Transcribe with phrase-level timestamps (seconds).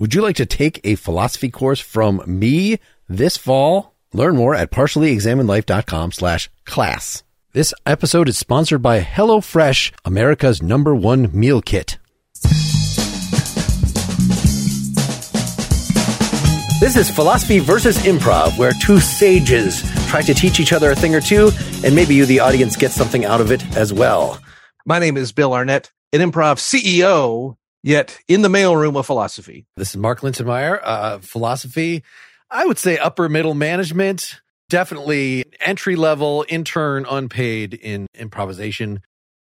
[0.00, 3.96] Would you like to take a philosophy course from me this fall?
[4.12, 7.24] Learn more at partiallyexaminedlife.com slash class.
[7.52, 11.98] This episode is sponsored by HelloFresh, America's number one meal kit.
[16.78, 21.16] This is Philosophy versus Improv, where two sages try to teach each other a thing
[21.16, 21.50] or two,
[21.84, 24.38] and maybe you, the audience, get something out of it as well.
[24.86, 29.66] My name is Bill Arnett, an improv CEO, yet in the mailroom of philosophy.
[29.76, 32.02] This is Mark Linsenmayer, uh, philosophy.
[32.50, 39.00] I would say upper middle management, definitely entry level intern, unpaid in improvisation.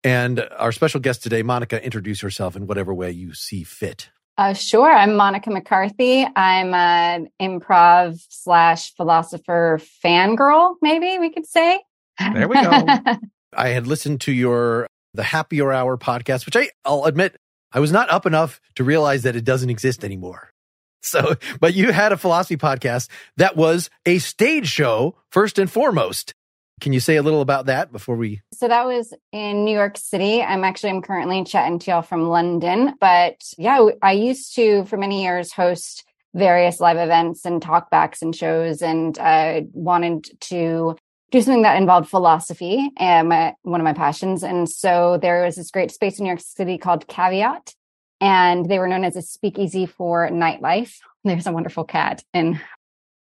[0.04, 4.10] And our special guest today, Monica, introduce yourself in whatever way you see fit.
[4.38, 4.92] Uh, sure.
[4.92, 6.26] I'm Monica McCarthy.
[6.36, 11.80] I'm an improv slash philosopher fangirl, maybe we could say.
[12.34, 12.86] There we go.
[13.54, 17.36] I had listened to your the Happier Hour podcast, which I, I'll admit
[17.72, 20.52] I was not up enough to realize that it doesn't exist anymore.
[21.04, 26.36] So, but you had a philosophy podcast that was a stage show first and foremost.
[26.80, 28.42] Can you say a little about that before we?
[28.54, 30.42] So that was in New York City.
[30.42, 32.96] I'm actually, I'm currently chatting to y'all from London.
[33.00, 38.36] But yeah, I used to, for many years, host various live events and talkbacks and
[38.36, 40.96] shows and I wanted to
[41.32, 44.44] do something that involved philosophy and my, one of my passions.
[44.44, 47.74] And so there was this great space in New York City called Caveat
[48.22, 50.94] and they were known as a speakeasy for nightlife.
[51.24, 52.60] There's a wonderful cat in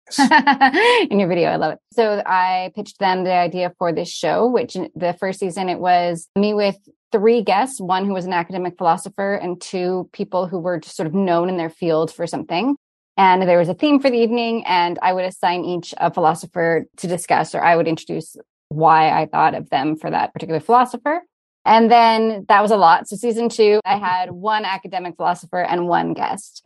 [0.19, 1.49] in your video.
[1.49, 1.79] I love it.
[1.93, 6.27] So I pitched them the idea for this show, which the first season it was
[6.35, 6.77] me with
[7.11, 11.07] three guests, one who was an academic philosopher and two people who were just sort
[11.07, 12.75] of known in their field for something.
[13.17, 16.85] And there was a theme for the evening and I would assign each a philosopher
[16.97, 18.37] to discuss, or I would introduce
[18.69, 21.21] why I thought of them for that particular philosopher.
[21.65, 23.07] And then that was a lot.
[23.07, 26.65] So season two, I had one academic philosopher and one guest.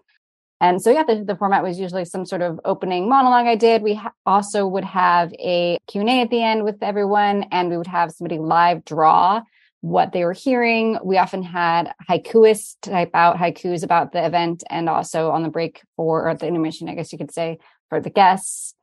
[0.61, 3.81] And so, yeah, the, the, format was usually some sort of opening monologue I did.
[3.81, 7.87] We ha- also would have a Q&A at the end with everyone, and we would
[7.87, 9.41] have somebody live draw
[9.83, 10.97] what they were hearing.
[11.03, 15.81] We often had haikuists type out haikus about the event and also on the break
[15.97, 17.57] for, or the intermission, I guess you could say,
[17.89, 18.75] for the guests.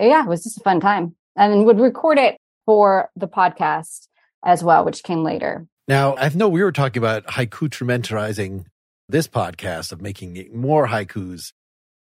[0.00, 1.14] Yeah, it was just a fun time.
[1.36, 4.08] And would record it for the podcast
[4.44, 5.68] as well, which came later.
[5.86, 8.64] Now, I know we were talking about haiku trementorizing
[9.08, 11.52] this podcast of making more haikus.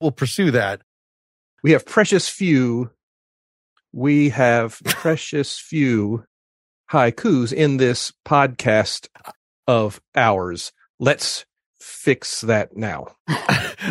[0.01, 0.81] We'll pursue that.
[1.63, 2.91] We have precious few.
[3.93, 6.25] We have precious few
[6.91, 9.09] haikus in this podcast
[9.67, 10.73] of ours.
[10.99, 11.45] Let's
[11.81, 13.09] fix that now.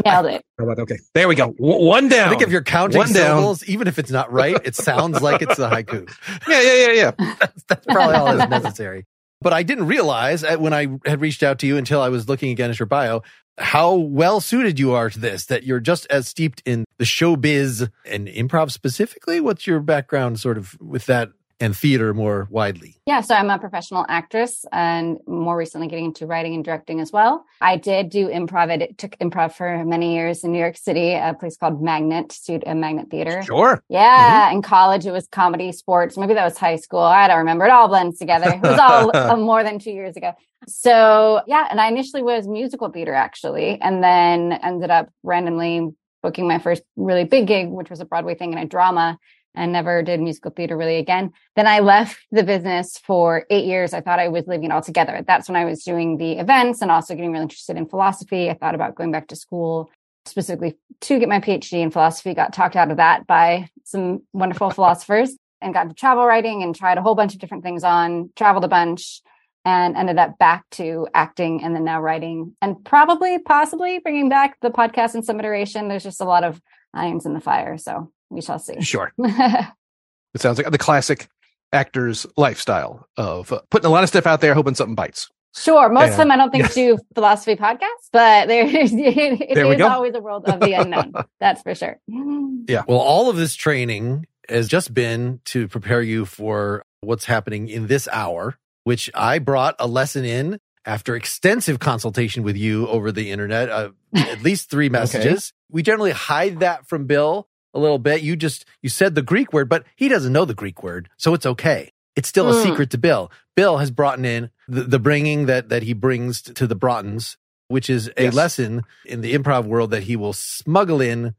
[0.05, 0.45] Nailed it.
[0.59, 1.53] Okay, there we go.
[1.53, 2.27] W- one down.
[2.27, 3.69] I think if you're counting one syllables, down.
[3.69, 6.09] even if it's not right, it sounds like it's a haiku.
[6.47, 7.35] Yeah, yeah, yeah, yeah.
[7.39, 9.05] that's, that's probably all that's necessary.
[9.41, 12.27] But I didn't realize uh, when I had reached out to you until I was
[12.27, 13.21] looking again at your bio
[13.57, 17.89] how well suited you are to this, that you're just as steeped in the showbiz
[18.05, 19.39] and improv specifically.
[19.39, 21.29] What's your background sort of with that
[21.59, 22.95] and theater more widely?
[23.05, 27.11] Yeah, so I'm a professional actress and more recently getting into writing and directing as
[27.11, 27.45] well.
[27.61, 28.69] I did do improv.
[28.71, 32.63] I took improv for many years in New York City, a place called Magnet, suit
[32.65, 33.43] a Magnet Theater.
[33.43, 33.81] Sure.
[33.89, 34.47] Yeah.
[34.47, 34.57] Mm-hmm.
[34.57, 36.17] In college, it was comedy, sports.
[36.17, 36.99] Maybe that was high school.
[36.99, 37.65] I don't remember.
[37.65, 38.49] It all blends together.
[38.49, 40.33] It was all uh, more than two years ago.
[40.67, 45.89] So yeah, and I initially was musical theater actually, and then ended up randomly
[46.23, 49.19] booking my first really big gig, which was a Broadway thing in a drama
[49.55, 51.31] and never did musical theater really again.
[51.55, 53.93] Then I left the business for eight years.
[53.93, 55.23] I thought I was leaving it altogether.
[55.25, 58.49] That's when I was doing the events and also getting really interested in philosophy.
[58.49, 59.89] I thought about going back to school
[60.25, 64.69] specifically to get my PhD in philosophy, got talked out of that by some wonderful
[64.71, 68.29] philosophers and got into travel writing and tried a whole bunch of different things on,
[68.35, 69.21] traveled a bunch
[69.65, 74.57] and ended up back to acting and then now writing and probably possibly bringing back
[74.61, 75.87] the podcast in some iteration.
[75.87, 76.61] There's just a lot of
[76.93, 77.77] irons in the fire.
[77.77, 78.81] So we shall see.
[78.81, 79.11] Sure.
[79.17, 81.27] it sounds like the classic
[81.71, 85.29] actor's lifestyle of uh, putting a lot of stuff out there, hoping something bites.
[85.55, 85.89] Sure.
[85.89, 89.81] Most and, of them I don't think do philosophy podcasts, but there, it there is
[89.81, 91.13] always a world of the unknown.
[91.39, 91.99] That's for sure.
[92.07, 92.83] Yeah.
[92.87, 97.87] Well, all of this training has just been to prepare you for what's happening in
[97.87, 103.31] this hour, which I brought a lesson in after extensive consultation with you over the
[103.31, 105.51] internet, uh, at least three messages.
[105.51, 105.75] Okay.
[105.75, 108.23] We generally hide that from Bill a little bit.
[108.23, 111.09] You just, you said the Greek word, but he doesn't know the Greek word.
[111.17, 111.91] So it's okay.
[112.15, 112.57] It's still mm.
[112.57, 113.31] a secret to Bill.
[113.55, 117.35] Bill has brought in the, the bringing that, that he brings to the Broughtons,
[117.67, 118.33] which is a yes.
[118.33, 121.35] lesson in the improv world that he will smuggle in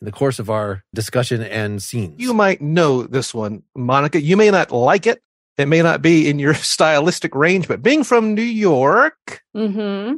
[0.00, 2.14] in the course of our discussion and scenes.
[2.18, 4.20] You might know this one, Monica.
[4.20, 5.22] You may not like it.
[5.56, 10.16] It may not be in your stylistic range, but being from New York, mm-hmm.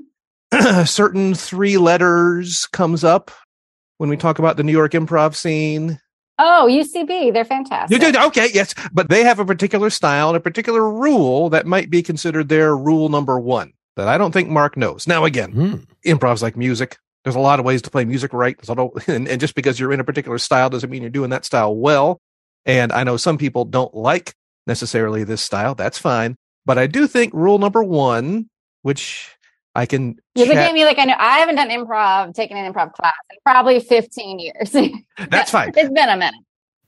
[0.84, 3.30] certain three letters comes up
[3.98, 6.00] when we talk about the New York improv scene.
[6.40, 7.90] Oh, UCB, they're fantastic.
[7.90, 11.66] You did okay, yes, but they have a particular style and a particular rule that
[11.66, 15.06] might be considered their rule number one that I don't think Mark knows.
[15.08, 15.74] Now, again, Hmm.
[16.04, 16.96] improv's like music.
[17.24, 18.56] There's a lot of ways to play music right.
[18.56, 21.10] There's a lot- and, and just because you're in a particular style doesn't mean you're
[21.10, 22.20] doing that style well.
[22.64, 24.32] And I know some people don't like
[24.68, 25.74] necessarily this style.
[25.74, 26.36] That's fine.
[26.64, 28.48] But I do think rule number one,
[28.82, 29.36] which
[29.78, 32.72] I can You're looking at me like I know I haven't done improv, taken an
[32.72, 34.72] improv class in probably 15 years.
[35.30, 35.72] that's fine.
[35.76, 36.34] it's been a minute.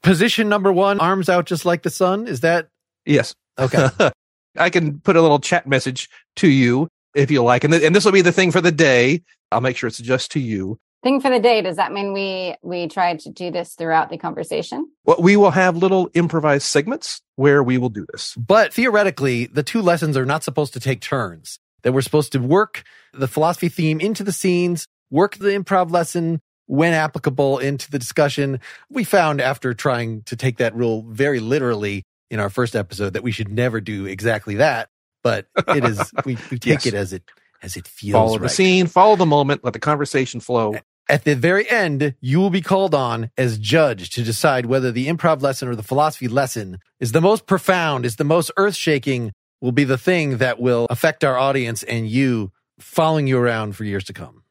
[0.02, 2.26] Position number one, arms out just like the sun.
[2.26, 2.68] Is that
[3.06, 3.34] Yes.
[3.58, 3.88] okay?
[4.58, 7.62] I can put a little chat message to you if you like.
[7.62, 9.22] And, th- and this will be the thing for the day.
[9.52, 10.78] I'll make sure it's just to you.
[11.04, 14.18] Thing for the day, does that mean we we try to do this throughout the
[14.18, 14.90] conversation?
[15.04, 18.34] Well, we will have little improvised segments where we will do this.
[18.34, 21.60] But theoretically, the two lessons are not supposed to take turns.
[21.82, 22.82] That we're supposed to work
[23.12, 28.60] the philosophy theme into the scenes, work the improv lesson when applicable into the discussion.
[28.90, 33.22] We found after trying to take that rule very literally in our first episode that
[33.22, 34.88] we should never do exactly that.
[35.22, 36.86] But it is we, we take Yes.
[36.86, 37.24] it as it
[37.62, 40.76] as it feels follow the scene, follow the moment, let the conversation flow.
[41.10, 45.08] At the very end, you will be called on as judge to decide whether the
[45.08, 49.32] improv lesson or the philosophy lesson is the most profound, is the most earth shaking,
[49.60, 53.84] will be the thing that will affect our audience and you following you around for
[53.84, 54.42] years to come.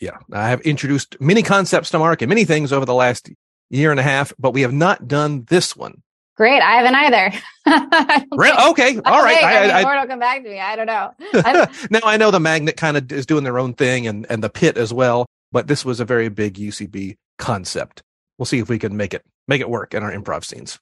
[0.00, 3.30] Yeah, I have introduced many concepts to Mark and many things over the last
[3.68, 6.02] year and a half, but we have not done this one.
[6.36, 7.32] Great, I haven't either.
[7.66, 9.34] I don't Re- think- Okay, I all right.
[9.34, 10.58] think- I I- I- or it'll come back to me.
[10.58, 11.12] I don't know.
[11.34, 14.42] I, now I know the magnet kind of is doing their own thing and, and
[14.42, 18.02] the pit as well, but this was a very big UCB concept.
[18.38, 20.78] We'll see if we can make it make it work in our improv scenes.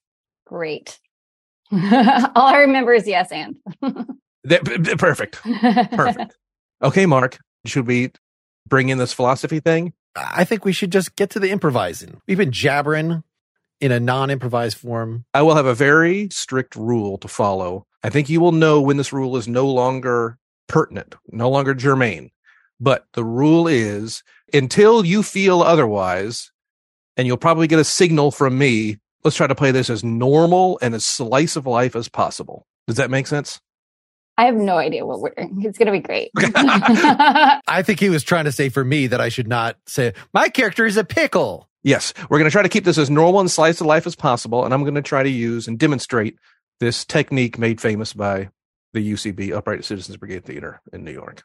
[0.46, 1.00] great.
[2.34, 3.56] All I remember is yes and.
[4.44, 5.40] That- p- p- perfect.
[5.42, 6.36] Perfect.
[6.82, 8.12] Okay, Mark, should we
[8.66, 9.92] bring in this philosophy thing?
[10.16, 12.20] I think we should just get to the improvising.
[12.26, 13.24] We've been jabbering
[13.80, 15.24] in a non improvised form.
[15.34, 17.86] I will have a very strict rule to follow.
[18.02, 20.38] I think you will know when this rule is no longer
[20.68, 22.30] pertinent, no longer germane.
[22.80, 24.22] But the rule is
[24.54, 26.52] until you feel otherwise,
[27.16, 30.78] and you'll probably get a signal from me, let's try to play this as normal
[30.80, 32.66] and as slice of life as possible.
[32.86, 33.60] Does that make sense?
[34.38, 35.62] I have no idea what we're doing.
[35.66, 36.30] It's going to be great.
[36.38, 40.48] I think he was trying to say for me that I should not say, my
[40.48, 41.68] character is a pickle.
[41.82, 44.16] Yes, we're going to try to keep this as normal and slice of life as
[44.16, 44.64] possible.
[44.64, 46.38] And I'm going to try to use and demonstrate
[46.80, 48.48] this technique made famous by
[48.94, 51.44] the UCB, Upright Citizens Brigade Theater in New York.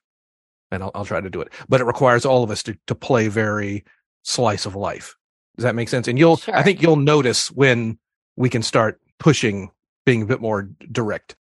[0.71, 1.51] And I'll, I'll try to do it.
[1.67, 3.83] But it requires all of us to, to play very
[4.23, 5.17] slice of life.
[5.55, 6.07] Does that make sense?
[6.07, 7.99] And you'll, I think you'll notice when
[8.35, 9.71] we can start pushing,
[10.05, 11.35] being a bit more direct.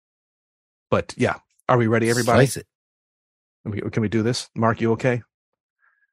[0.91, 1.37] But yeah,
[1.69, 2.47] are we ready, everybody?
[2.47, 2.67] Slice it.
[3.63, 4.49] Can we, can we do this?
[4.57, 5.23] Mark, you okay?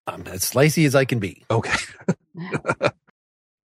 [0.06, 1.44] I'm as slicey as I can be.
[1.50, 1.74] Okay.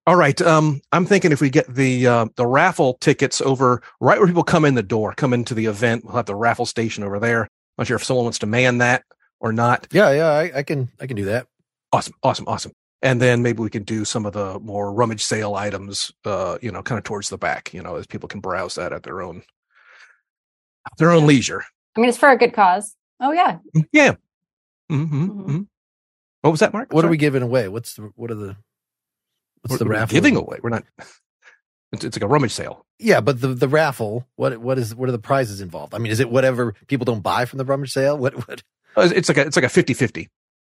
[0.08, 0.42] All right.
[0.42, 4.44] Um, I'm thinking if we get the uh, the raffle tickets over right where people
[4.44, 7.44] come in the door, come into the event, we'll have the raffle station over there.
[7.44, 9.04] I'm Not sure if someone wants to man that
[9.40, 9.88] or not.
[9.92, 11.48] Yeah, yeah, I, I can I can do that.
[11.94, 12.72] Awesome, awesome, awesome.
[13.02, 16.72] And then maybe we can do some of the more rummage sale items, uh, you
[16.72, 19.22] know, kind of towards the back, you know, as people can browse that at their
[19.22, 19.44] own
[20.98, 21.64] their own leisure.
[21.96, 22.96] I mean, it's for a good cause.
[23.20, 23.58] Oh, yeah.
[23.92, 24.16] Yeah.
[24.92, 25.46] Mm-hmm, Mhm.
[25.46, 25.62] hmm
[26.42, 26.94] What was that, Mark?
[26.94, 27.68] What are we giving away?
[27.70, 28.56] What's the what are the
[29.62, 30.60] what's What the are we raffle giving away?
[30.62, 30.84] We're not.
[31.94, 32.86] It's, it's like a rummage sale.
[33.00, 35.94] Yeah, but the the raffle, what what is what are the prizes involved?
[35.94, 38.18] I mean, is it whatever people don't buy from the rummage sale?
[38.18, 38.64] What what
[38.96, 40.30] Uh, It's like a it's like a 50-50.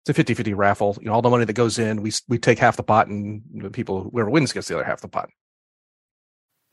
[0.06, 0.97] It's a 50-50 raffle.
[1.00, 3.42] You know, all the money that goes in, we we take half the pot, and
[3.54, 5.28] the people whoever wins gets the other half the pot.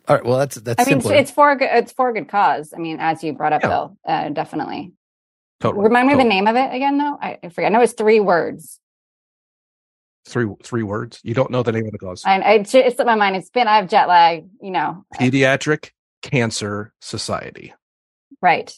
[0.07, 1.21] All right, well that's that's I mean, it's, simpler.
[1.21, 2.73] it's for a good, it's for a good cause.
[2.75, 3.67] I mean, as you brought up, Yeah.
[3.69, 4.93] Bill, uh, definitely.
[5.59, 5.83] Totally.
[5.83, 6.29] Remind me of totally.
[6.29, 7.17] the name of it again, though.
[7.21, 7.71] I, I forget.
[7.71, 8.79] I know it's three words.
[10.25, 11.19] Three three words.
[11.23, 12.23] You don't know the name of the cause.
[12.25, 13.35] And I, it slipped my mind.
[13.35, 14.47] It's been I have jet lag.
[14.61, 15.91] You know, Pediatric
[16.23, 17.73] Cancer Society.
[18.41, 18.73] right?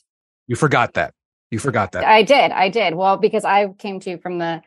[0.48, 1.14] You forgot that.
[1.52, 2.06] You forgot that.
[2.06, 2.52] I did.
[2.52, 2.96] I did.
[2.96, 4.62] Well, because I came to you from the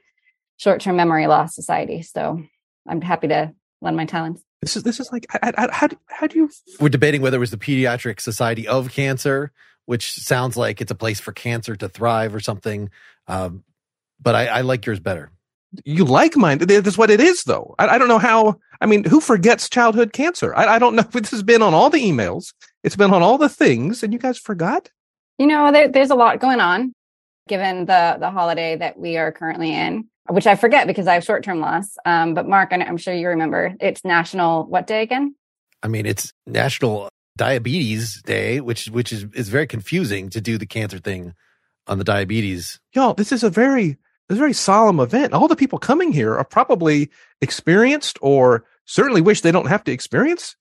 [0.59, 2.43] short term memory loss society, so
[2.87, 4.43] I'm happy to lend my talents.
[4.61, 7.38] This is this is like I, I, how do how do you We're debating whether
[7.38, 9.50] it was the Pediatric Society of Cancer,
[9.87, 12.91] which sounds like it's a place for cancer to thrive or something.
[13.26, 13.64] Um,
[14.21, 15.31] but I, I like yours better.
[15.85, 16.59] you like mine?
[16.59, 17.75] That's what it is, though.
[17.79, 18.59] I, I don't know how.
[18.81, 20.55] I mean, who forgets childhood cancer?
[20.55, 21.03] I, I don't know.
[21.03, 22.53] This has been on all the emails.
[22.83, 24.91] It's been on all the things, and you guys forgot.
[25.38, 26.93] You know, there, there's a lot going on,
[27.49, 31.25] given the the holiday that we are currently in, which I forget because I have
[31.25, 31.97] short term loss.
[32.05, 35.35] Um, but Mark, I know- I'm sure you remember, it's National what day again?
[35.83, 40.67] I mean, it's National Diabetes Day, which which is is very confusing to do the
[40.67, 41.35] cancer thing
[41.87, 42.79] on the diabetes.
[42.95, 43.99] y'all this is a very
[44.29, 45.35] It's a very solemn event.
[45.35, 47.11] All the people coming here are probably
[47.43, 50.57] experienced or certainly wish they don't have to experience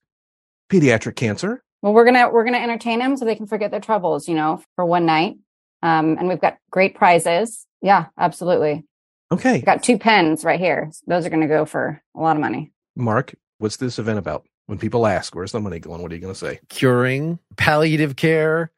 [0.70, 1.62] pediatric cancer.
[1.84, 4.62] Well, we're gonna we're gonna entertain them so they can forget their troubles, you know,
[4.74, 5.36] for one night.
[5.82, 7.66] Um, and we've got great prizes.
[7.82, 8.86] Yeah, absolutely.
[9.30, 9.56] Okay.
[9.56, 10.90] We've got two pens right here.
[11.06, 12.72] Those are gonna go for a lot of money.
[12.96, 14.46] Mark, what's this event about?
[14.64, 16.00] When people ask, where's the money going?
[16.00, 16.58] What are you going to say?
[16.70, 18.70] Curing, palliative care.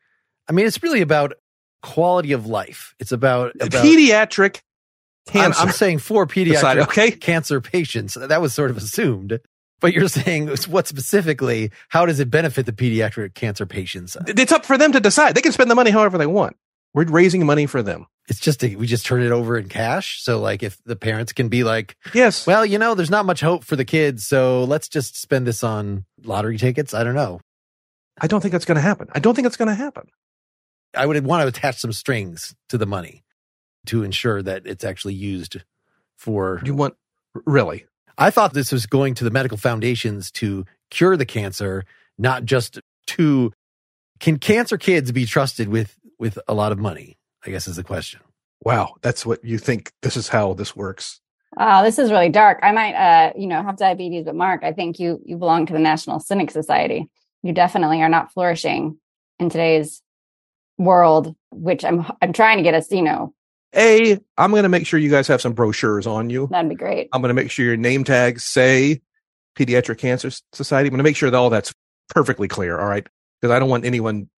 [0.49, 1.35] I mean, it's really about
[1.81, 2.93] quality of life.
[2.99, 4.63] It's about, about pediatric
[5.29, 5.61] I'm, cancer.
[5.61, 7.13] I'm saying for pediatric Decided, okay.
[7.13, 8.15] cancer patients.
[8.15, 9.39] That was sort of assumed.
[9.81, 11.71] But you're saying what specifically?
[11.89, 14.17] How does it benefit the pediatric cancer patients?
[14.27, 15.35] It's up for them to decide.
[15.35, 16.57] They can spend the money however they want.
[16.95, 18.07] We're raising money for them.
[18.29, 20.23] It's just a, we just turn it over in cash.
[20.23, 22.47] So like if the parents can be like, Yes.
[22.47, 25.63] well, you know, there's not much hope for the kids, so let's just spend this
[25.63, 26.95] on lottery tickets.
[26.95, 27.41] I don't know.
[28.21, 29.09] I don't think that's going to happen.
[29.13, 30.09] I don't think it's going to happen.
[30.97, 33.25] I would want to attach some strings to the money
[33.87, 35.63] to ensure that it's actually used
[36.17, 36.63] for.
[36.65, 36.95] You want
[37.45, 37.85] really?
[38.19, 41.85] I thought this was going to the medical foundations to cure the cancer,
[42.19, 43.53] not just to.
[44.19, 47.19] Can cancer kids be trusted with with a lot of money?
[47.45, 48.21] I guess is the question.
[48.63, 49.93] Wow, that's what you think.
[50.03, 51.21] This is how this works.
[51.57, 52.59] Wow, this is really dark.
[52.63, 55.73] I might, uh, you know, have diabetes, but Mark, I think you you belong to
[55.73, 57.09] the National Cynic Society.
[57.43, 58.99] You definitely are not flourishing
[59.39, 60.03] in today's
[60.79, 63.35] world, which I'm I'm trying to get us, you know,
[63.75, 66.49] A, I'm going to make sure you guys have some brochures on you.
[66.51, 67.09] that'd be great.
[67.13, 69.01] I'm going to make sure your name tags say
[69.59, 70.87] Pediatric Cancer Society.
[70.89, 71.75] I'm going to make sure that all that's
[72.09, 72.79] perfectly clear.
[72.79, 73.07] All right,
[73.41, 74.29] because I don't want anyone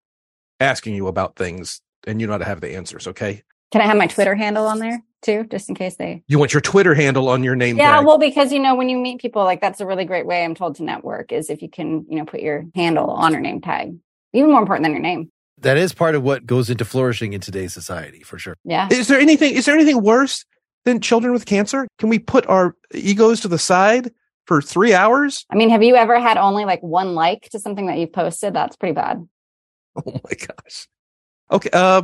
[0.61, 3.07] asking you about things and you not have the answers.
[3.07, 3.43] Okay.
[3.71, 6.23] Can I have my Twitter handle on there too, just in case they?
[6.27, 8.07] You want your Twitter handle on your name Yeah, tag.
[8.07, 10.55] well, because you know, when you meet people, like that's a really great way I'm
[10.55, 13.61] told to network is if you can, you know, put your handle on your name
[13.61, 13.95] tag.
[14.33, 15.31] Even more important than your name.
[15.61, 18.57] That is part of what goes into flourishing in today's society, for sure.
[18.65, 18.89] Yeah.
[18.91, 19.55] Is there anything?
[19.55, 20.45] Is there anything worse
[20.85, 21.87] than children with cancer?
[21.99, 24.13] Can we put our egos to the side
[24.47, 25.45] for three hours?
[25.51, 28.55] I mean, have you ever had only like one like to something that you've posted?
[28.55, 29.27] That's pretty bad.
[30.07, 30.87] Oh my gosh.
[31.51, 31.71] Okay.
[31.73, 32.03] Uh,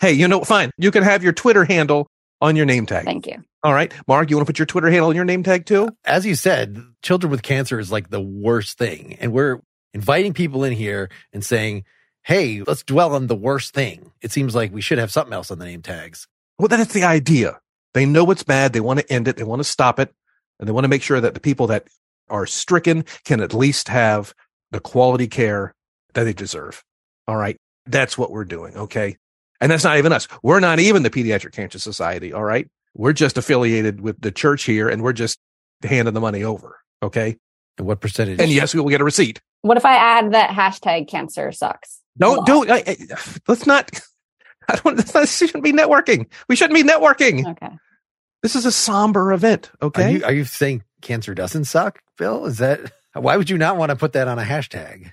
[0.00, 0.72] hey, you know, fine.
[0.78, 2.08] You can have your Twitter handle
[2.40, 3.04] on your name tag.
[3.04, 3.36] Thank you.
[3.62, 5.90] All right, Mark, you want to put your Twitter handle on your name tag too?
[6.04, 9.16] As you said, children with cancer is like the worst thing.
[9.20, 9.60] And we're
[9.94, 11.84] inviting people in here and saying,
[12.26, 14.10] hey, let's dwell on the worst thing.
[14.20, 16.26] It seems like we should have something else on the name tags.
[16.58, 17.60] Well, that's the idea.
[17.94, 18.72] They know it's bad.
[18.72, 19.36] They want to end it.
[19.36, 20.12] They want to stop it.
[20.58, 21.86] And they want to make sure that the people that
[22.28, 24.34] are stricken can at least have
[24.72, 25.72] the quality care
[26.14, 26.82] that they deserve.
[27.28, 27.56] All right.
[27.86, 28.76] That's what we're doing.
[28.76, 29.16] Okay.
[29.60, 30.26] And that's not even us.
[30.42, 32.32] We're not even the Pediatric Cancer Society.
[32.32, 32.68] All right.
[32.94, 35.38] We're just affiliated with the church here and we're just
[35.84, 36.80] handing the money over.
[37.04, 37.36] Okay.
[37.78, 38.40] And what percentage?
[38.40, 39.40] And yes, we will get a receipt.
[39.62, 42.00] What if I add that hashtag cancer sucks?
[42.18, 43.16] Don't do I, eh, I,
[43.48, 43.90] let's not.
[44.68, 44.96] I don't.
[44.96, 46.26] This shouldn't be networking.
[46.48, 47.46] We shouldn't be networking.
[47.52, 47.76] Okay.
[48.42, 49.70] This is a somber event.
[49.80, 50.12] Are Okay.
[50.14, 52.46] you, are you saying cancer doesn't suck, Bill?
[52.46, 55.12] Is that why would you not want to put that on a hashtag?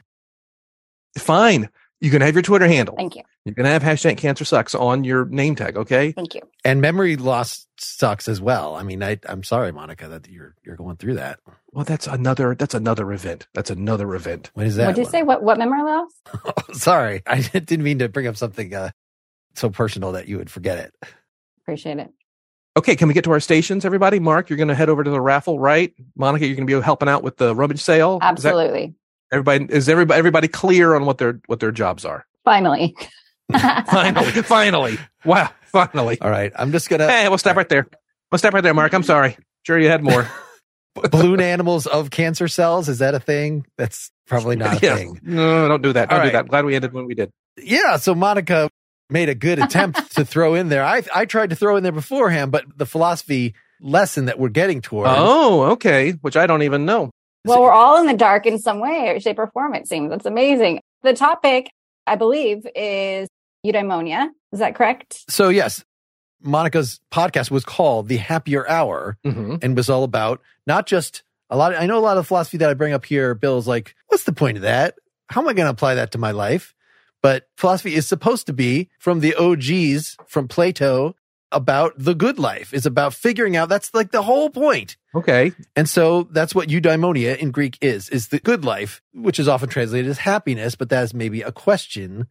[1.18, 1.70] Fine.
[2.04, 2.98] You can have your Twitter handle.
[2.98, 3.22] Thank you.
[3.46, 5.78] You can have hashtag cancer sucks on your name tag.
[5.78, 6.12] Okay.
[6.12, 6.42] Thank you.
[6.66, 8.76] And memory loss sucks as well.
[8.76, 11.40] I mean, I, I'm sorry, Monica, that you're you're going through that.
[11.72, 12.56] Well, that's another.
[12.56, 13.48] That's another event.
[13.54, 14.52] That's another event.
[14.54, 14.88] What is that?
[14.88, 15.24] What'd you say?
[15.24, 16.12] What what memory loss?
[16.74, 18.92] sorry, I didn't mean to bring up something uh,
[19.56, 20.94] so personal that you would forget it.
[21.62, 22.12] Appreciate it.
[22.76, 22.98] Okay.
[22.98, 24.20] Can we get to our stations, everybody?
[24.20, 25.94] Mark, you're going to head over to the raffle, right?
[26.18, 28.16] Monica, you're going to be helping out with the rummage sale.
[28.16, 28.96] Is that- Absolutely.
[29.34, 32.26] Everybody is everybody everybody clear on what their what their jobs are.
[32.46, 32.96] Finally.
[33.52, 34.98] Finally, finally.
[35.26, 36.20] Wow, finally.
[36.22, 37.86] All right, I'm just gonna Hey, we'll stop right there.
[38.32, 38.94] We'll stop right there, Mark.
[38.94, 39.38] I'm sorry.
[39.64, 40.28] Sure, you had more.
[41.12, 42.88] balloon animals of cancer cells.
[42.88, 43.66] Is that a thing?
[43.78, 44.96] That's probably not a Yeah.
[44.96, 45.20] thing.
[45.24, 46.10] No, don't do that.
[46.10, 46.34] Don't All do right.
[46.44, 46.48] that.
[46.48, 47.32] Glad we ended when we did.
[47.58, 47.98] Yeah.
[47.98, 48.70] So Monica
[49.10, 50.84] made a good attempt to throw in there.
[50.84, 54.82] I I tried to throw in there beforehand, but the philosophy lesson that we're getting
[54.82, 55.08] toward.
[55.10, 56.12] Oh, okay.
[56.22, 57.12] Which I don't even know.
[57.46, 60.10] Well, we're all in the dark in some way, shape, or form, it seems.
[60.10, 60.82] That's amazing.
[61.02, 61.70] The topic,
[62.08, 63.28] I believe, is
[63.66, 64.30] eudaimonia.
[64.52, 65.24] Is that correct?
[65.30, 65.84] So yes,
[66.42, 69.18] Monica's podcast was called The Happier Hour.
[69.26, 69.56] Mm-hmm.
[69.62, 71.74] and was all about not just a lot.
[71.74, 73.36] Of, I know a lot of philosophy that I bring up here.
[73.36, 74.96] Bill's like, what's the point of that?
[75.30, 76.74] How am I going to apply that to my life?
[77.22, 81.16] But philosophy is supposed to be from the OGs, from Plato,
[81.54, 82.74] about the good life.
[82.74, 83.70] Is about figuring out.
[83.70, 84.98] That's like the whole point.
[85.16, 85.54] Okay.
[85.76, 89.70] And so that's what eudaimonia in Greek is, is the good life, which is often
[89.70, 92.28] translated as happiness, but that is maybe a question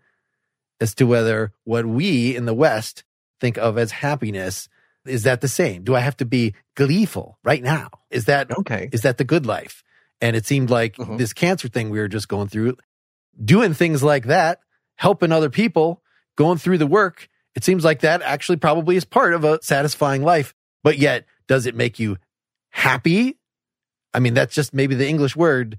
[0.80, 3.04] as to whether what we in the West
[3.40, 4.68] think of as happiness
[5.04, 5.82] is that the same?
[5.82, 7.88] Do I have to be gleeful right now?
[8.10, 8.88] Is that Okay.
[8.92, 9.82] is that the good life?
[10.20, 11.18] And it seemed like Mhm.
[11.18, 12.76] this cancer thing we were just going through,
[13.44, 14.60] doing things like that,
[14.94, 16.02] helping other people,
[16.36, 20.22] going through the work, It seems like that actually probably is part of a satisfying
[20.22, 20.54] life.
[20.82, 22.16] But yet, does it make you
[22.70, 23.38] happy?
[24.14, 25.78] I mean, that's just maybe the English word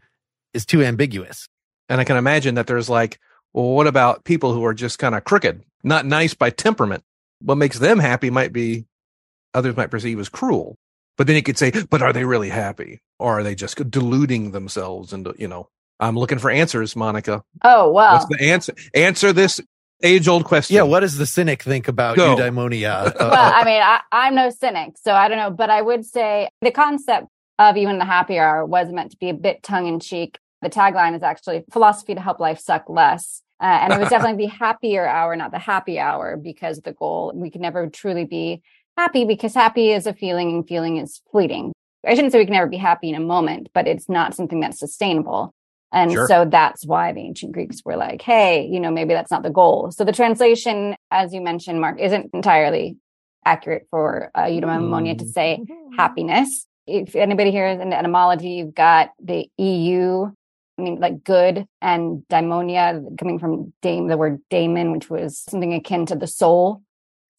[0.53, 1.49] is too ambiguous.
[1.89, 3.19] And I can imagine that there's like,
[3.53, 7.03] well, what about people who are just kind of crooked, not nice by temperament?
[7.41, 8.85] What makes them happy might be
[9.53, 10.77] others might perceive as cruel.
[11.17, 13.01] But then you could say, but are they really happy?
[13.19, 17.43] Or are they just deluding themselves into, you know, I'm looking for answers, Monica.
[17.63, 18.13] Oh, wow.
[18.13, 18.73] What's the answer?
[18.95, 19.61] Answer this
[20.03, 20.75] age old question.
[20.75, 20.83] Yeah.
[20.83, 22.35] What does the cynic think about Go.
[22.35, 23.13] eudaimonia?
[23.19, 25.49] well, I mean, I, I'm no cynic, so I don't know.
[25.49, 27.27] But I would say the concept
[27.59, 30.37] of even the happy hour was meant to be a bit tongue in cheek.
[30.61, 33.41] The tagline is actually philosophy to help life suck less.
[33.59, 37.31] Uh, and it was definitely the happier hour, not the happy hour, because the goal,
[37.35, 38.61] we can never truly be
[38.97, 41.73] happy because happy is a feeling and feeling is fleeting.
[42.05, 44.59] I shouldn't say we can never be happy in a moment, but it's not something
[44.59, 45.53] that's sustainable.
[45.93, 46.27] And Sure.
[46.27, 49.51] so that's why the ancient Greeks were like, hey, you know, maybe that's not the
[49.51, 49.91] goal.
[49.91, 52.97] So the translation, as you mentioned, Mark, isn't entirely
[53.45, 55.61] accurate for uh, eudaimonia to say
[55.95, 56.65] happiness.
[56.87, 60.25] If anybody here is into etymology, you've got the EU,
[60.77, 65.73] I mean, like good, and daimonia coming from dame, the word daemon, which was something
[65.73, 66.81] akin to the soul.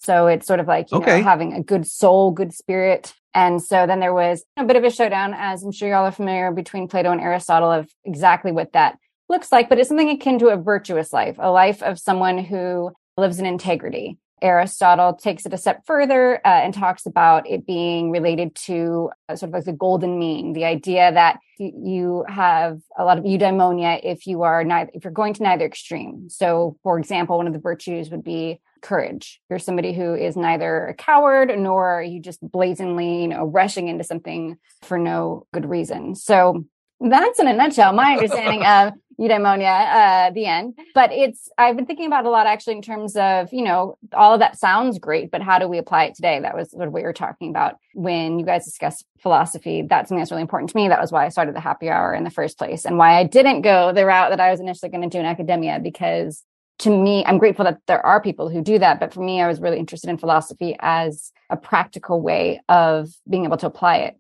[0.05, 1.19] So it's sort of like, you Okay.
[1.19, 3.15] know, having a good soul, good spirit.
[3.35, 6.13] And so then there was a bit of a showdown, as I'm sure y'all are
[6.13, 10.39] familiar, between Plato and Aristotle of exactly what that looks like, but it's something akin
[10.39, 14.19] to a virtuous life, a life of someone who lives in integrity.
[14.43, 19.37] Aristotle takes it a step further uh, and talks about it being related to uh,
[19.37, 24.01] sort of like the golden mean, the idea that you have a lot of eudaimonia
[24.03, 26.29] if you are neither, if you're going to neither extreme.
[26.29, 29.41] So, for example, one of the virtues would be courage.
[29.51, 33.89] You're somebody who is neither a coward nor are you just blazingly, you know, rushing
[33.89, 36.15] into something for no good reason.
[36.15, 36.65] So
[37.01, 40.75] that's in a nutshell my understanding of eudaimonia, uh, the end.
[40.95, 44.35] But it's, I've been thinking about a lot actually in terms of, you know, all
[44.35, 46.41] of that sounds great, but how do we apply it today?
[46.41, 49.83] That was sort of what you were talking about when you guys discussed philosophy.
[49.83, 50.89] That's something that's really important to me.
[50.89, 53.25] That was why I started the happy hour in the first place and why I
[53.25, 56.43] didn't go the route that I was initially going to do in academia because
[56.81, 59.01] to me, I'm grateful that there are people who do that.
[59.01, 63.45] But for me, I was really interested in philosophy as a practical way of being
[63.45, 64.19] able to apply it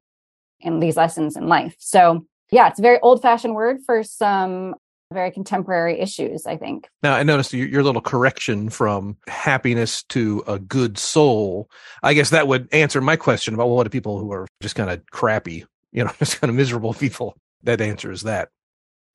[0.60, 1.74] in these lessons in life.
[1.78, 4.76] So yeah, it's a very old fashioned word for some
[5.12, 6.88] very contemporary issues, I think.
[7.02, 11.68] Now, I noticed your, little correction from happiness to a good soul.
[12.02, 14.74] I guess that would answer my question about well, what do people who are just
[14.74, 17.36] kind of crappy, you know, just kind of miserable people?
[17.62, 18.50] That answers that.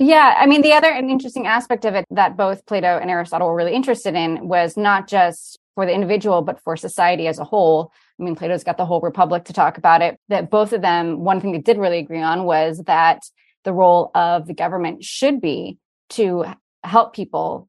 [0.02, 3.56] Yeah, I mean, the other interesting aspect of it that both Plato and Aristotle were
[3.56, 7.92] really interested in was not just for the individual, but for society as a whole.
[8.18, 10.18] I mean, Plato's got the whole Republic to talk about it.
[10.30, 13.24] That both of them, one thing they did really agree on was that
[13.66, 15.78] the role of the government should be
[16.12, 16.46] to
[16.84, 17.68] help people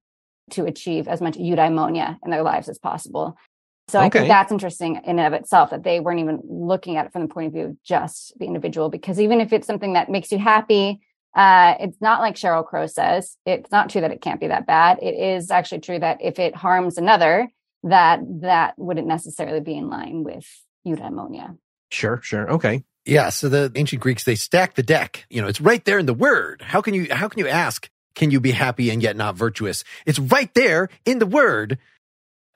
[0.51, 3.37] to achieve as much eudaimonia in their lives as possible.
[3.89, 7.07] So I think that's interesting in and of itself that they weren't even looking at
[7.07, 9.95] it from the point of view of just the individual, because even if it's something
[9.95, 11.01] that makes you happy,
[11.35, 13.37] uh, it's not like Sheryl Crow says.
[13.47, 14.99] It's not true that it can't be that bad.
[15.01, 17.49] It is actually true that if it harms another,
[17.85, 20.47] that that wouldn't necessarily be in line with
[20.87, 21.57] eudaimonia.
[21.91, 22.51] Sure, sure.
[22.53, 22.85] Okay.
[23.05, 23.31] Yeah.
[23.31, 25.27] So the ancient Greeks, they stack the deck.
[25.31, 26.63] You know, it's right there in the word.
[26.63, 29.85] How can you, how can you ask, can you be happy and yet not virtuous?
[30.07, 31.79] It's right there in the word.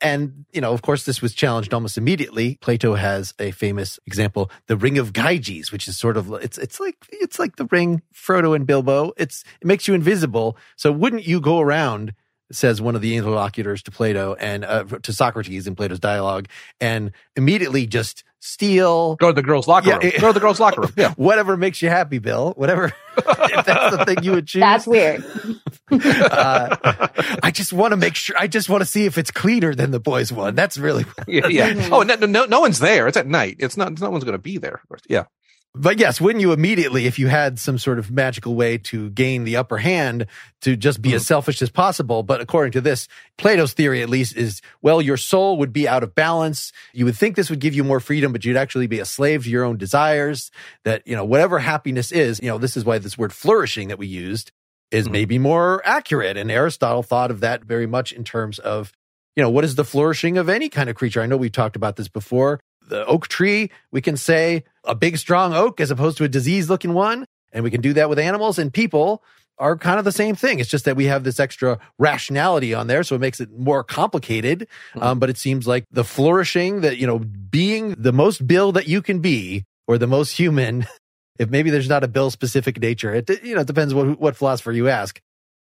[0.01, 2.59] And, you know, of course, this was challenged almost immediately.
[2.61, 6.79] Plato has a famous example, the ring of Gyges, which is sort of, it's, it's
[6.79, 9.13] like, it's like the ring, Frodo and Bilbo.
[9.17, 10.59] It's, it makes you invisible.
[10.77, 12.13] So wouldn't you go around,
[12.53, 16.49] says one of the interlocutors to Plato and uh, to Socrates in Plato's dialogue
[16.81, 20.03] and immediately just steal, Go to the girls' locker Yeah, room.
[20.07, 20.93] it- Go to the girls' locker room.
[20.97, 21.13] Yeah.
[21.17, 22.53] whatever makes you happy, Bill.
[22.57, 24.61] Whatever, if that's the thing you would choose.
[24.61, 25.25] That's weird.
[25.93, 27.09] Uh,
[27.43, 28.35] I just want to make sure.
[28.39, 30.55] I just want to see if it's cleaner than the boys' one.
[30.55, 31.05] That's really.
[31.29, 31.47] Yeah.
[31.47, 31.73] yeah.
[31.73, 31.91] Mhm.
[31.93, 33.07] Oh, no, no, no one's there.
[33.07, 33.57] It's at night.
[33.61, 34.75] It's not, no one's going to be there.
[34.83, 35.03] Of course.
[35.09, 35.25] Yeah.
[35.77, 39.43] But yes, wouldn't you immediately, if you had some sort of magical way to gain
[39.43, 40.27] the upper hand,
[40.61, 42.23] to just be as selfish as possible?
[42.23, 43.09] But according to this,
[43.39, 46.73] Plato's theory at least is, well, your soul would be out of balance.
[46.93, 49.45] You would think this would give you more freedom, but you'd actually be a slave
[49.45, 50.53] to your own desires.
[50.85, 53.99] That you know, whatever happiness is, you know, this is why this word flourishing that
[53.99, 54.53] we used
[54.93, 55.13] is Mhm.
[55.13, 56.37] maybe more accurate.
[56.37, 58.93] And Aristotle thought of that very much in terms of,
[59.35, 61.21] you know, what is the flourishing of any kind of creature?
[61.21, 62.61] I know we've talked about this before.
[62.89, 66.69] The oak tree, we can say a big, strong oak as opposed to a disease
[66.69, 67.27] looking one.
[67.53, 69.23] And we can do that with animals and people
[69.59, 70.59] are kind of the same thing.
[70.59, 73.03] It's just that we have this extra rationality on there.
[73.05, 74.67] So it makes it more complicated.
[75.01, 78.89] Um, but it seems like the flourishing that, you know, being the most Bill that
[78.89, 80.87] you can be or the most human,
[81.39, 84.37] if maybe there's not a Bill specific nature, it, you know, it depends what, what
[84.37, 85.21] philosopher you ask.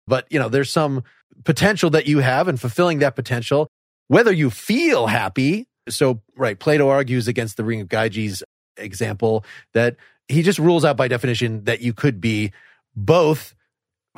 [0.07, 1.05] But, you know, there's some
[1.45, 3.69] potential that you have and fulfilling that potential
[4.09, 5.67] whether you feel happy.
[5.91, 8.43] So, right, Plato argues against the Ring of Gyges
[8.77, 9.97] example that
[10.29, 12.53] he just rules out by definition that you could be
[12.95, 13.55] both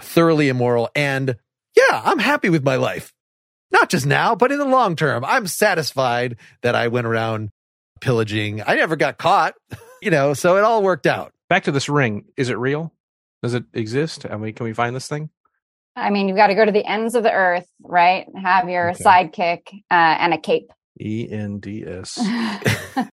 [0.01, 1.37] thoroughly immoral and,
[1.77, 3.13] yeah, I'm happy with my life.
[3.73, 5.25] Not just now, but in the long term.
[5.25, 7.51] I'm satisfied that I went around
[8.01, 8.63] pillaging.
[8.67, 9.55] I never got caught,
[10.03, 11.33] you know, so it all worked out.
[11.49, 12.25] Back to this ring.
[12.37, 12.93] Is it real?
[13.43, 14.27] Does it exist?
[14.29, 15.31] I mean, can we find this thing?
[15.97, 18.27] I mean, you've got to go to the ends of the earth, right?
[18.41, 19.03] Have your Okay.
[19.05, 20.71] sidekick uh, and a cape.
[20.99, 22.19] E N D S.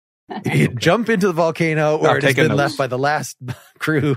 [0.46, 2.56] You jump into the volcano where I'm it has been notes.
[2.58, 3.36] left by the last
[3.78, 4.16] crew.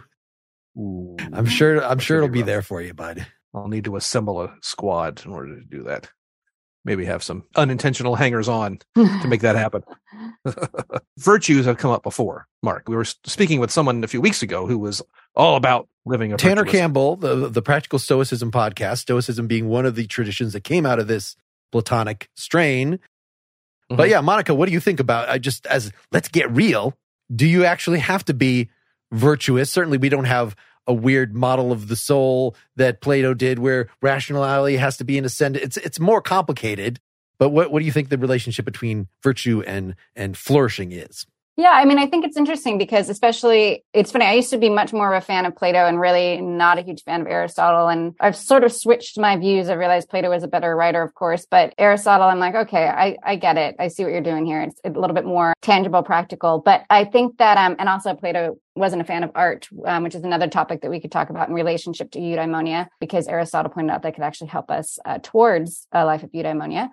[0.78, 1.18] Ooh.
[1.34, 1.84] I'm sure.
[1.84, 2.48] I'm sure it'll Pretty be rough.
[2.48, 3.28] there for you, bud.
[3.54, 6.10] I'll need to assemble a squad in order to do that.
[6.86, 9.84] Maybe have some unintentional hangers on to make that happen.
[11.18, 12.88] Virtues have come up before, Mark.
[12.88, 15.02] We were speaking with someone a few weeks ago who was
[15.36, 19.86] all about living a Tanner virtuous- Campbell, the the Practical Stoicism podcast, Stoicism being one
[19.86, 21.36] of the traditions that came out of this
[21.74, 23.00] Platonic strain.
[23.90, 24.10] But Mhm.
[24.10, 25.30] yeah, Monica, what do you think about?
[25.30, 26.98] I just as let's get real.
[27.34, 28.70] Do you actually have to be
[29.12, 29.72] virtuous?
[29.72, 34.78] Certainly, we don't have a weird model of the soul that Plato did, where rationality
[34.78, 35.64] has to be an ascendant.
[35.66, 37.00] It's it's more complicated.
[37.40, 41.26] But what what do you think the relationship between virtue and and flourishing is?
[41.60, 44.26] Yeah, I mean, I think it's interesting because, especially, it's funny.
[44.26, 46.84] I used to be much more of a fan of Plato and really not a
[46.84, 47.88] huge fan of Aristotle.
[47.88, 49.68] And I've sort of switched my views.
[49.68, 53.18] I realized Plato was a better writer, of course, but Aristotle, I'm like, okay, I,
[53.24, 53.76] I get it.
[53.80, 54.62] I see what you're doing here.
[54.62, 56.60] It's a little bit more tangible, practical.
[56.60, 60.14] But I think that, um, and also Plato wasn't a fan of art, um, which
[60.14, 63.92] is another topic that we could talk about in relationship to eudaimonia, because Aristotle pointed
[63.92, 66.90] out that could actually help us uh, towards a life of eudaimonia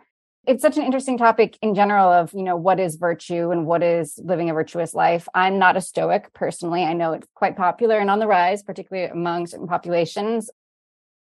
[0.47, 3.83] it's such an interesting topic in general of you know what is virtue and what
[3.83, 5.29] is living a virtuous life.
[5.35, 6.85] I'm not a stoic personally.
[6.85, 10.51] I know it's quite popular and on the rise particularly among certain populations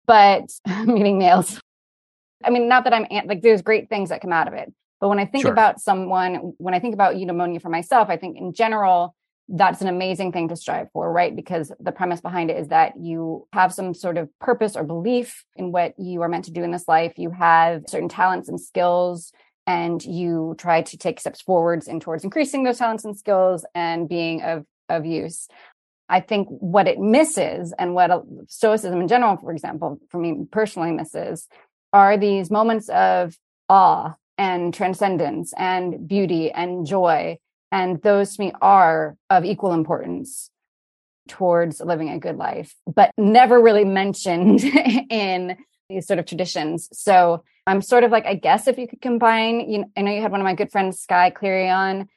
[0.06, 0.50] but
[0.86, 1.60] meeting males.
[2.44, 5.08] I mean not that i'm like there's great things that come out of it but
[5.08, 5.52] when i think Sure.
[5.52, 9.14] about someone when i think about eudaimonia for myself i think in general
[9.54, 11.36] that's an amazing thing to strive for, right?
[11.36, 15.44] Because the premise behind it is that you have some sort of purpose or belief
[15.56, 17.12] in what you are meant to do in this life.
[17.18, 19.30] You have certain talents and skills,
[19.66, 24.08] and you try to take steps forwards and towards increasing those talents and skills and
[24.08, 25.48] being of, of use.
[26.08, 28.10] I think what it misses and what
[28.48, 31.46] Stoicism in general, for example, for me personally misses
[31.92, 33.36] are these moments of
[33.68, 37.38] awe and transcendence and beauty and joy
[37.72, 40.50] and those to me are of equal importance
[41.28, 44.62] towards living a good life, but never really mentioned
[45.10, 45.56] in
[45.88, 46.88] these sort of traditions.
[46.92, 50.12] So I'm sort of like, I guess if you could combine, you know, I know
[50.12, 52.08] you had one of my good friends, Sky Clarion,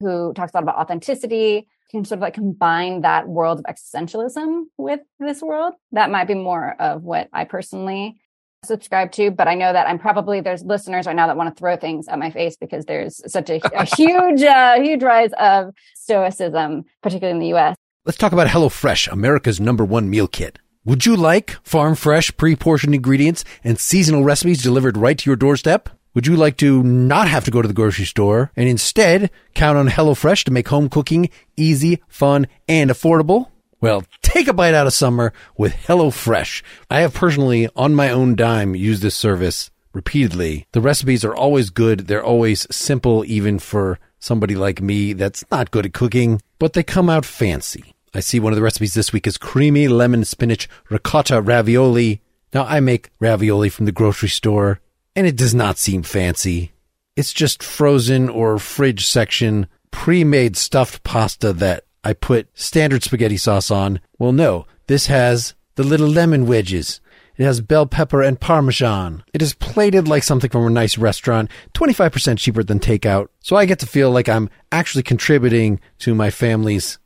[0.00, 1.68] who talks a lot about authenticity.
[1.90, 5.74] Can sort of like combine that world of existentialism with this world.
[5.90, 8.20] That might be more of what I personally
[8.64, 11.58] subscribe to, but I know that I'm probably there's listeners right now that want to
[11.58, 15.74] throw things at my face because there's such a, a huge, uh, huge rise of
[15.94, 17.76] stoicism, particularly in the U.S.
[18.04, 20.58] Let's talk about HelloFresh, America's number one meal kit.
[20.84, 25.36] Would you like farm fresh, pre portioned ingredients and seasonal recipes delivered right to your
[25.36, 25.88] doorstep?
[26.14, 29.78] Would you like to not have to go to the grocery store and instead count
[29.78, 33.49] on HelloFresh to make home cooking easy, fun, and affordable?
[33.80, 36.62] Well, take a bite out of summer with HelloFresh.
[36.90, 40.66] I have personally, on my own dime, used this service repeatedly.
[40.72, 42.00] The recipes are always good.
[42.00, 46.82] They're always simple, even for somebody like me that's not good at cooking, but they
[46.82, 47.94] come out fancy.
[48.12, 52.20] I see one of the recipes this week is creamy lemon spinach ricotta ravioli.
[52.52, 54.80] Now, I make ravioli from the grocery store,
[55.16, 56.72] and it does not seem fancy.
[57.16, 63.36] It's just frozen or fridge section pre made stuffed pasta that I put standard spaghetti
[63.36, 64.00] sauce on.
[64.18, 67.00] Well, no, this has the little lemon wedges.
[67.36, 69.24] It has bell pepper and parmesan.
[69.32, 73.28] It is plated like something from a nice restaurant, 25% cheaper than takeout.
[73.40, 76.98] So I get to feel like I'm actually contributing to my family's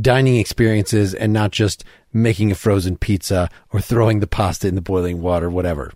[0.00, 4.80] dining experiences and not just making a frozen pizza or throwing the pasta in the
[4.80, 5.92] boiling water, whatever.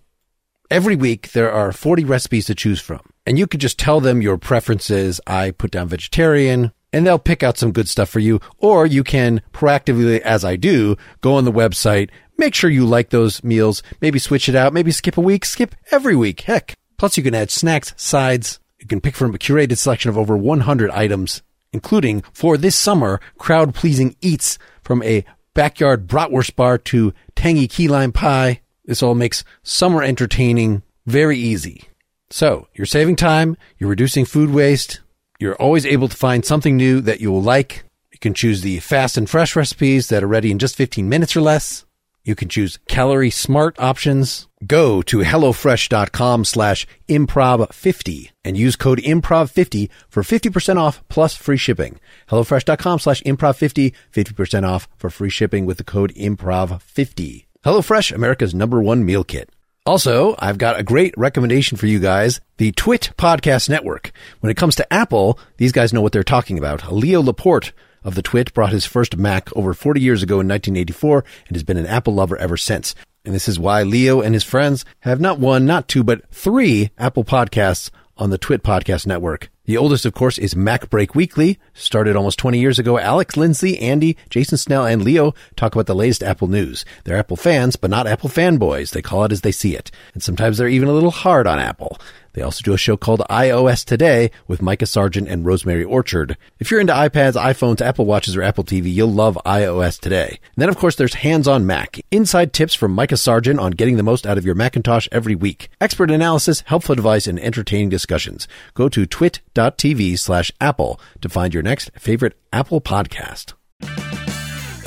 [0.70, 4.22] Every week, there are 40 recipes to choose from, and you could just tell them
[4.22, 5.20] your preferences.
[5.24, 8.40] I put down vegetarian, and they'll pick out some good stuff for you.
[8.58, 13.10] Or you can proactively, as I do, go on the website, make sure you like
[13.10, 16.42] those meals, maybe switch it out, maybe skip a week, skip every week.
[16.42, 16.76] Heck.
[16.96, 18.60] Plus, you can add snacks, sides.
[18.78, 23.20] You can pick from a curated selection of over 100 items, including for this summer,
[23.38, 28.60] crowd pleasing eats from a backyard bratwurst bar to tangy key lime pie.
[28.84, 31.88] This all makes summer entertaining very easy.
[32.30, 35.00] So you're saving time, you're reducing food waste,
[35.44, 37.84] you're always able to find something new that you will like.
[38.10, 41.36] You can choose the fast and fresh recipes that are ready in just 15 minutes
[41.36, 41.84] or less.
[42.24, 44.48] You can choose calorie smart options.
[44.66, 52.00] Go to HelloFresh.com slash improv50 and use code improv50 for 50% off plus free shipping.
[52.30, 57.44] HelloFresh.com slash improv50, 50% off for free shipping with the code improv50.
[57.62, 59.50] HelloFresh, America's number one meal kit.
[59.86, 62.40] Also, I've got a great recommendation for you guys.
[62.56, 64.12] The Twit Podcast Network.
[64.40, 66.90] When it comes to Apple, these guys know what they're talking about.
[66.90, 71.24] Leo Laporte of the Twit brought his first Mac over 40 years ago in 1984
[71.48, 72.94] and has been an Apple lover ever since.
[73.26, 76.90] And this is why Leo and his friends have not one, not two, but three
[76.96, 79.50] Apple podcasts on the Twit Podcast Network.
[79.66, 82.98] The oldest, of course, is MacBreak Weekly, started almost 20 years ago.
[82.98, 86.84] Alex, Lindsay, Andy, Jason Snell, and Leo talk about the latest Apple news.
[87.04, 88.90] They're Apple fans, but not Apple fanboys.
[88.90, 89.90] They call it as they see it.
[90.12, 91.98] And sometimes they're even a little hard on Apple.
[92.34, 96.36] They also do a show called iOS Today with Micah Sargent and Rosemary Orchard.
[96.58, 100.28] If you're into iPads, iPhones, Apple Watches, or Apple TV, you'll love iOS Today.
[100.28, 102.00] And then, of course, there's Hands on Mac.
[102.10, 105.70] Inside tips from Micah Sargent on getting the most out of your Macintosh every week.
[105.80, 108.46] Expert analysis, helpful advice, and entertaining discussions.
[108.74, 113.54] Go to twit.tv slash Apple to find your next favorite Apple podcast.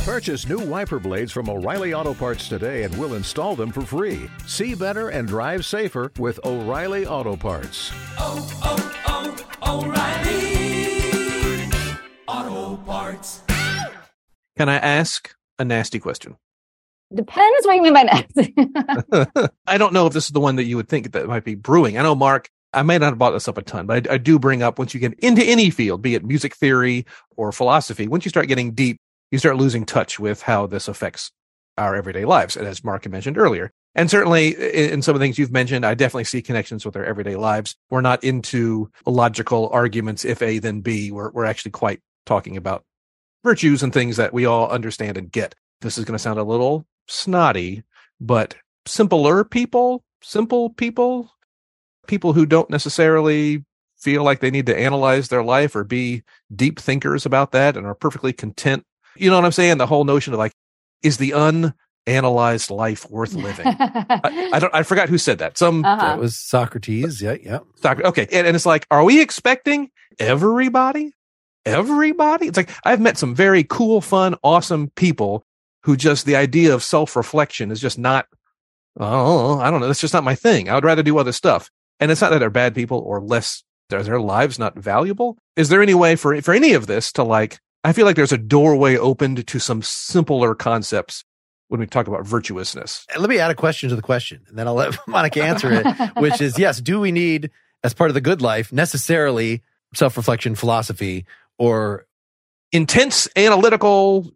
[0.07, 4.29] Purchase new wiper blades from O'Reilly Auto Parts today and we'll install them for free.
[4.45, 7.91] See better and drive safer with O'Reilly Auto Parts.
[8.17, 11.69] oh, oh, oh O'Reilly
[12.25, 13.41] Auto Parts.
[14.57, 16.37] Can I ask a nasty question?
[17.13, 18.53] Depends what you mean by nasty.
[19.67, 21.55] I don't know if this is the one that you would think that might be
[21.55, 21.97] brewing.
[21.97, 24.17] I know, Mark, I may not have brought this up a ton, but I, I
[24.17, 28.07] do bring up once you get into any field, be it music theory or philosophy,
[28.07, 31.31] once you start getting deep, you start losing touch with how this affects
[31.77, 32.57] our everyday lives.
[32.57, 35.85] And as Mark had mentioned earlier, and certainly in, some of the things you've mentioned,
[35.85, 37.75] I definitely see connections with our everyday lives.
[37.89, 41.11] We're not into logical arguments, if A, then B.
[41.11, 42.83] We're, we're actually quite talking about
[43.43, 45.55] virtues and things that we all understand and get.
[45.81, 47.83] This is going to sound a little snotty,
[48.19, 51.31] but simpler people, simple people,
[52.07, 53.63] people who don't necessarily
[53.97, 56.23] feel like they need to analyze their life or be
[56.55, 58.83] deep thinkers about that and are perfectly content.
[59.19, 59.77] You know what I'm saying?
[59.77, 60.51] The whole notion of like,
[61.03, 63.65] is the unanalyzed life worth living?
[63.67, 65.57] I, I don't, I forgot who said that.
[65.57, 66.01] Some, Uh-huh.
[66.05, 67.21] That was Socrates.
[67.21, 67.59] Yeah, yeah.
[67.75, 68.27] Soccer- Okay.
[68.31, 71.11] And, and it's like, are we expecting everybody?
[71.65, 72.47] Everybody?
[72.47, 75.43] It's like, I've met some very cool, fun, awesome people
[75.83, 78.25] who just the idea of self reflection is just not,
[78.99, 79.87] oh, I don't know.
[79.87, 80.69] That's just not my thing.
[80.69, 81.69] I would rather do other stuff.
[81.99, 85.37] And it's not that they're bad people or less, are their lives not valuable?
[85.55, 88.33] Is there any way for, for any of this to like, I feel like there's
[88.33, 91.23] a doorway opened to some simpler concepts
[91.69, 93.07] when we talk about virtuousness.
[93.17, 96.11] Let me add a question to the question, and then I'll let Monica answer it,
[96.17, 97.49] which is yes, do we need,
[97.85, 101.25] as part of the good life, necessarily self reflection, philosophy,
[101.57, 102.05] or
[102.73, 104.29] Intense analytical.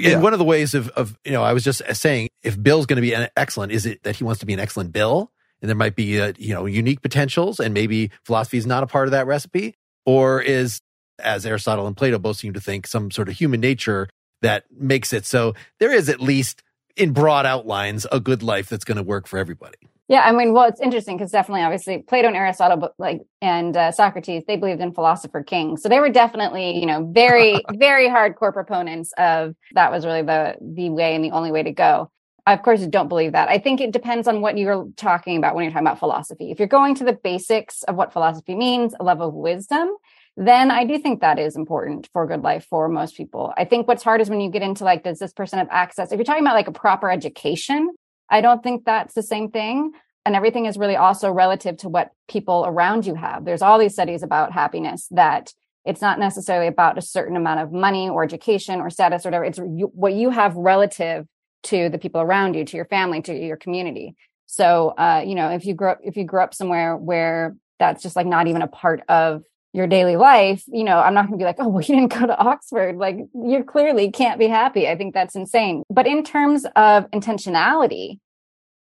[0.00, 2.86] And one of the ways of, of, you know, I was just saying, if Bill's
[2.86, 5.32] going to be an excellent, is it that he wants to be an excellent Bill?
[5.60, 8.86] And there might be, uh, you know, unique potentials and maybe philosophy is not a
[8.86, 9.74] part of that recipe?
[10.06, 10.80] Or is,
[11.22, 14.08] as Aristotle and Plato both seem to think, some sort of human nature
[14.42, 16.62] that makes it so there is at least
[16.96, 19.78] in broad outlines a good life that's going to work for everybody.
[20.08, 23.74] Yeah, I mean, well, it's interesting because definitely, obviously, Plato and Aristotle, but like, and
[23.74, 25.80] uh, Socrates, they believed in philosopher kings.
[25.80, 30.56] So they were definitely, you know, very, very hardcore proponents of that was really the
[30.60, 32.10] the way and the only way to go.
[32.44, 33.48] I, of course, don't believe that.
[33.48, 36.50] I think it depends on what you're talking about when you're talking about philosophy.
[36.50, 39.96] If you're going to the basics of what philosophy means, a level of wisdom,
[40.36, 43.52] then I do think that is important for good life for most people.
[43.56, 46.10] I think what's hard is when you get into like, does this person have access?
[46.10, 47.90] If you're talking about like a proper education,
[48.30, 49.92] I don't think that's the same thing.
[50.24, 53.44] And everything is really also relative to what people around you have.
[53.44, 55.52] There's all these studies about happiness that
[55.84, 59.44] it's not necessarily about a certain amount of money or education or status or whatever.
[59.44, 61.26] It's you, what you have relative
[61.64, 64.14] to the people around you, to your family, to your community.
[64.46, 68.02] So, uh, you know, if you grow up, if you grew up somewhere where that's
[68.02, 69.42] just like not even a part of
[69.72, 72.18] your daily life, you know, I'm not going to be like, oh, well, you didn't
[72.18, 72.96] go to Oxford.
[72.96, 74.88] Like, you clearly can't be happy.
[74.88, 75.82] I think that's insane.
[75.90, 78.18] But in terms of intentionality,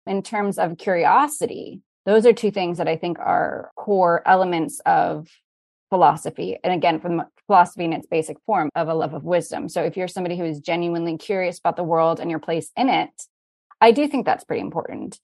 [0.07, 5.29] in terms of curiosity, those are two things that I think are core elements of
[5.89, 6.59] philosophy.
[6.65, 9.69] And again, from philosophy in its basic form of a love of wisdom.
[9.69, 12.89] So if you're somebody who is genuinely curious about the world and your place in
[12.89, 13.11] it,
[13.81, 15.21] I do think that's pretty important.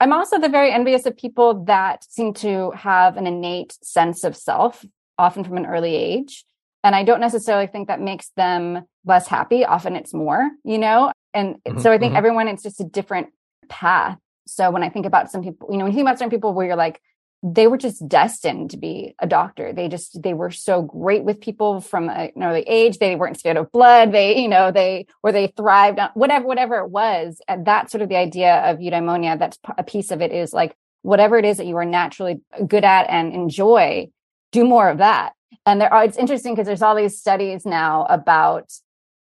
[0.00, 4.34] I'm also the very envious of people that seem to have an innate sense of
[4.34, 4.84] self,
[5.18, 6.44] often from an early age.
[6.82, 9.64] And I don't necessarily think that makes them less happy.
[9.64, 11.12] Often it's more, you know?
[11.34, 12.16] And Mhm, so I think mhm.
[12.16, 13.28] everyone, it's just a different
[13.68, 14.16] path.
[14.46, 16.54] So when I think about some people, you know, when you think about certain people
[16.54, 17.00] where you're like,
[17.42, 19.72] they were just destined to be a doctor.
[19.72, 22.98] They just they were so great with people from an early age.
[22.98, 24.12] They weren't scared of blood.
[24.12, 27.40] They you know they or they thrived on whatever whatever it was.
[27.48, 29.38] And that's sort of the idea of eudaimonia.
[29.38, 32.84] That's a piece of it is like whatever it is that you are naturally good
[32.84, 34.10] at and enjoy,
[34.52, 35.32] do more of that.
[35.64, 38.70] And there are it's interesting because there's all these studies now about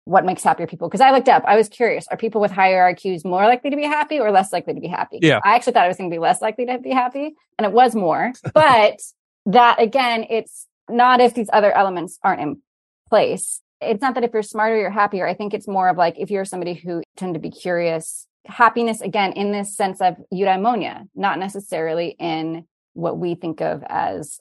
[0.06, 2.92] what makes happier people because i looked up i was curious are people with higher
[2.92, 5.40] iqs more likely to be happy or less likely to be happy Yeah.
[5.44, 7.72] i actually thought i was going to be less likely to be happy and it
[7.72, 9.00] was more but
[9.46, 12.60] that again it's not if these other elements aren't in
[13.08, 16.18] place it's not that if you're smarter you're happier i think it's more of like
[16.18, 21.08] if you're somebody who tend to be curious happiness again in this sense of eudaimonia
[21.14, 24.38] not necessarily in what we think of as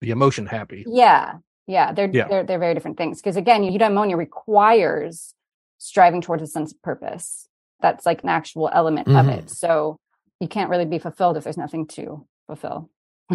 [0.00, 0.84] The emotion happy.
[0.88, 1.34] yeah,
[1.66, 2.28] yeah, they're Yeah.
[2.28, 3.20] they're they're very different things.
[3.20, 5.34] Because again, eudaimonia requires
[5.78, 7.48] striving towards a sense of purpose.
[7.80, 9.38] That's like an actual element of Mhm.
[9.38, 9.50] it.
[9.50, 9.96] So
[10.40, 12.90] you can't really be fulfilled if there's nothing to fulfill.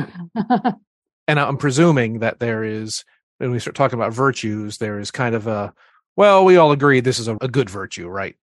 [1.30, 3.04] And I'm presuming that there is,
[3.40, 5.74] when we start talking about virtues, there is kind of a,
[6.16, 8.38] well, we all agree this is a, a good virtue, right?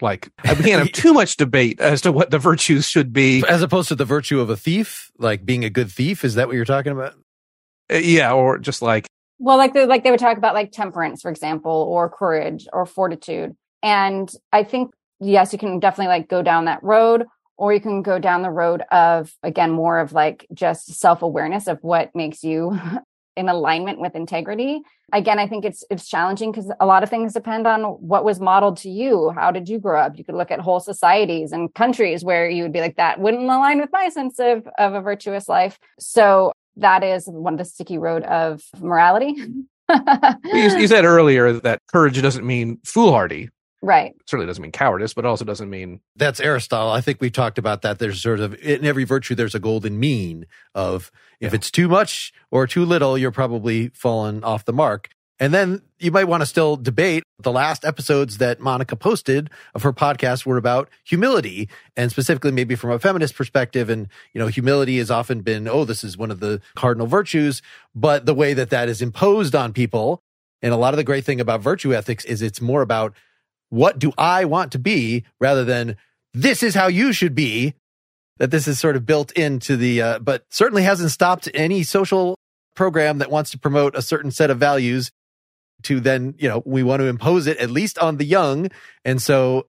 [0.00, 3.44] Like, we can't have too much debate as to what the virtues should be.
[3.46, 6.24] As opposed to the virtue of a thief, like being a good thief.
[6.24, 7.12] Is that what you're talking about?
[7.92, 9.06] Uh, Yeah, or just like,
[9.44, 12.86] well, like they like they would talk about like temperance, for example, or courage or
[12.86, 13.54] fortitude.
[13.82, 17.26] And I think yes, you can definitely like go down that road,
[17.58, 21.78] or you can go down the road of again more of like just self-awareness of
[21.82, 22.80] what makes you
[23.36, 24.80] in alignment with integrity.
[25.12, 28.40] Again, I think it's it's challenging because a lot of things depend on what was
[28.40, 29.28] modeled to you.
[29.36, 30.16] How did you grow up?
[30.16, 33.42] You could look at whole societies and countries where you would be like that wouldn't
[33.42, 35.78] align with my sense of of a virtuous life.
[36.00, 39.34] So that is one of the sticky road of morality.
[39.36, 39.64] you,
[40.52, 43.50] you said earlier that courage doesn't mean foolhardy.
[43.82, 44.14] right.
[44.26, 46.90] Certainly doesn't mean cowardice, but also doesn't mean, That's Aristotle.
[46.90, 47.98] I think we talked about that.
[47.98, 51.10] There's sort of in every virtue, there's a golden mean of
[51.40, 51.56] if Yeah.
[51.56, 55.10] it's too much or too little, you're probably fallen off the mark.
[55.40, 57.24] And then you might want to still debate.
[57.40, 62.76] The last episodes that Monica posted of her podcast were about humility and specifically maybe
[62.76, 63.90] from a feminist perspective.
[63.90, 67.62] And, you know, humility has often been, oh, this is one of the cardinal virtues.
[67.94, 70.22] But the way that that is imposed on people
[70.62, 73.14] and a lot of the great thing about virtue ethics is it's more about
[73.70, 75.96] what do I want to be rather than
[76.32, 77.74] this is how you should be.
[78.38, 82.34] That this is sort of built into the, uh, but certainly hasn't stopped any social
[82.74, 85.12] program that wants to promote a certain set of values
[85.84, 88.70] to then, you know, we want to impose it at least on the young.
[89.04, 89.66] And so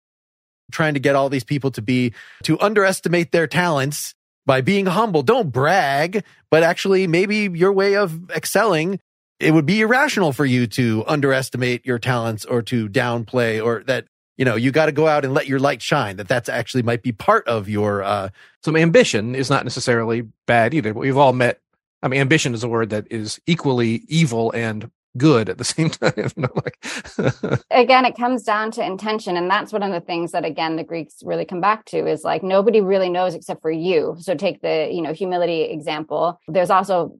[0.70, 2.12] trying to get all these people to be,
[2.44, 4.14] to underestimate their talents
[4.46, 5.22] by being humble.
[5.22, 9.00] Don't brag, but actually maybe your way of excelling
[9.40, 14.04] it would be irrational for you to underestimate your talents or to downplay or that
[14.36, 16.82] you know you got to go out and let your light shine that that's actually
[16.82, 18.28] might be part of your uh
[18.64, 20.92] some ambition is not necessarily bad either.
[20.92, 21.60] But we've all met,
[22.02, 25.90] I mean, ambition is a word that is equally evil and good at the same
[26.02, 26.12] time.
[26.16, 30.32] You know, like, again it comes down to intention and that's one of the things
[30.32, 33.70] that again the greeks really come back to is like nobody really knows except for
[33.70, 37.18] you so take the you know humility example there's also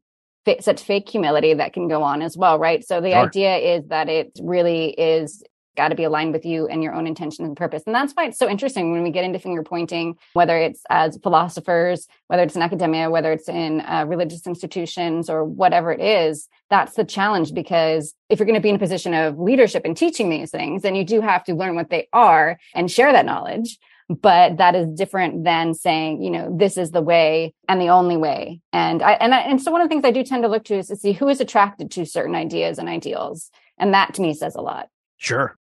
[0.61, 3.27] such fake humility that can go on as well right so the Sure.
[3.27, 5.43] idea is that it really is
[5.79, 8.27] got to be aligned with you and your own intention and purpose and that's why
[8.27, 12.57] it's so interesting when we get into finger pointing whether it's as philosophers whether it's
[12.57, 17.55] in academia whether it's in uh, religious institutions or whatever it is that's the challenge
[17.55, 20.83] because if you're going to be in a position of leadership and teaching these things,
[20.83, 23.79] then you do have to learn what they are and share that knowledge.
[24.09, 28.17] But that is different than saying, you know, this is the way and the only
[28.17, 28.61] way.
[28.73, 30.65] And I, and I, and so one of the things I do tend to look
[30.65, 33.51] to is to see who is attracted to certain ideas and ideals.
[33.79, 34.89] And that to me says a lot.
[35.19, 35.58] Sure.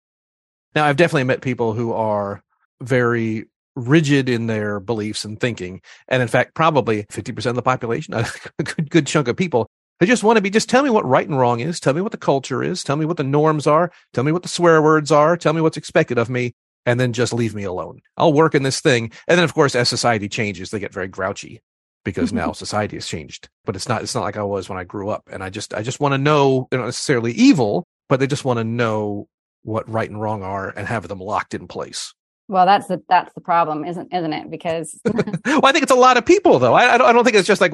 [0.76, 2.44] Now, I've definitely met people who are
[2.82, 5.82] very rigid in their beliefs and thinking.
[6.08, 8.26] And in fact, probably 50% of the population, a
[8.64, 11.28] good, good chunk of people, they just want to be, just tell me what right
[11.28, 11.80] and wrong is.
[11.80, 12.84] Tell me what the culture is.
[12.84, 13.92] Tell me what the norms are.
[14.14, 15.38] Tell me what the swear words are.
[15.38, 16.54] Tell me what's expected of me.
[16.88, 18.02] And then just leave me alone.
[18.18, 19.12] I'll work in this thing.
[19.28, 21.62] And then, of course, as society changes, they get very grouchy
[22.04, 22.38] because mm-hmm.
[22.38, 23.50] now society has changed.
[23.64, 25.30] But it's not, it's not like I was when I grew up.
[25.32, 28.44] And I just, I just want to know, they're not necessarily evil, but they just
[28.44, 29.28] want to know
[29.64, 32.14] what right and wrong are and have them locked in place.
[32.48, 34.52] Well, that's the, that's the problem, isn't, isn't it?
[34.52, 36.74] Because well, I think it's a lot of people though.
[36.74, 37.72] I, I don't, I don't think it's just like,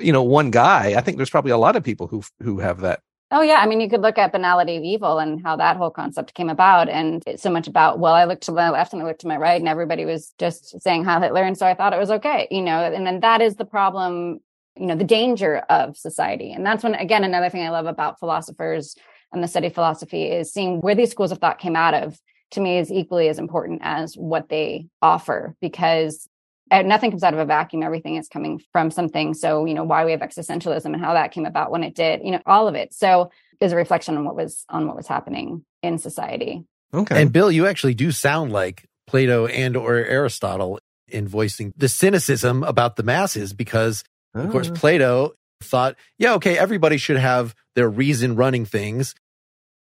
[0.00, 0.94] you know, one guy.
[0.96, 3.00] I think there's probably a lot of people who, who have that.
[3.30, 5.90] Oh yeah, I mean, you could look at banality of evil and how that whole
[5.90, 9.02] concept came about, and it's so much about well, I looked to my left and
[9.02, 11.74] I looked to my right, and everybody was just saying Heil Hitler, and so I
[11.74, 12.80] thought it was okay, you know.
[12.80, 14.38] And then that is the problem,
[14.76, 18.20] you know, the danger of society, and that's when again another thing I love about
[18.20, 18.94] philosophers
[19.34, 22.18] and the study of philosophy is seeing where these schools of thought came out of.
[22.50, 26.28] To me, is equally as important as what they offer because
[26.70, 27.82] uh, nothing comes out of a vacuum.
[27.82, 29.34] Everything is coming from something.
[29.34, 32.20] So, you know, why we have existentialism and how that came about when it did,
[32.22, 32.94] you know, all of it.
[32.94, 33.30] So
[33.60, 36.64] is a reflection on what was on what was happening in society.
[36.92, 37.20] Okay.
[37.20, 40.78] And Bill, you actually do sound like Plato and or Aristotle
[41.08, 44.04] in voicing the cynicism about the masses because
[44.34, 44.74] of course Ah.
[44.74, 49.14] Plato thought, yeah, okay, everybody should have their reason running things,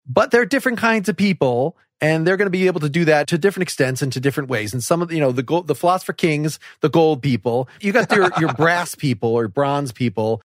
[0.07, 3.27] but they're different kinds of people and they're going to be able to do that
[3.27, 4.73] to different extents and to different ways.
[4.73, 7.93] And some of the, you know, the gold, the philosopher kings, the gold people, you
[7.93, 10.41] got your, your brass people or bronze people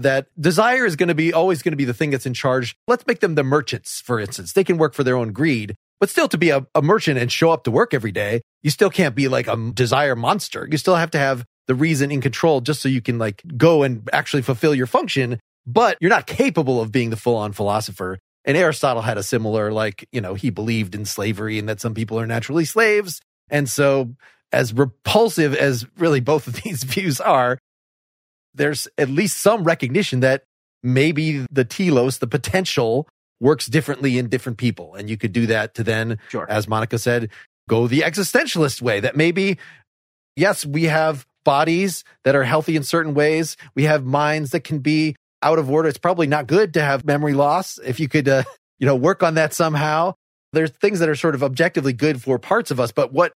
[0.00, 2.74] that desire is going to be always going to be the thing that's in charge.
[2.88, 4.52] Let's make them the merchants, for instance.
[4.52, 7.30] They can work for their own greed, but still to be a, a merchant and
[7.30, 10.66] show up to work every day, you still can't be like a desire monster.
[10.70, 13.82] You still have to have the reason in control just so you can like go
[13.82, 18.18] and actually fulfill your function, but you're not capable of being the full on philosopher.
[18.44, 21.94] And Aristotle had a similar, like, you know, he believed in slavery and that some
[21.94, 23.20] people are naturally slaves.
[23.48, 24.14] And so,
[24.52, 27.58] as repulsive as really both of these views are,
[28.54, 30.44] there's at least some recognition that
[30.82, 33.08] maybe the telos, the potential,
[33.40, 34.94] works differently in different people.
[34.94, 36.46] And you could do that to then, Sure.
[36.48, 37.30] as Monica said,
[37.68, 39.58] go the existentialist way that maybe,
[40.36, 43.56] yes, we have bodies that are healthy in certain ways.
[43.74, 45.88] We have minds that can be out of order.
[45.88, 47.78] It's probably not good to have memory loss.
[47.78, 48.42] If you could, uh,
[48.78, 50.14] you know, work on that somehow.
[50.52, 53.32] There's things that are sort of objectively good for parts of us, but what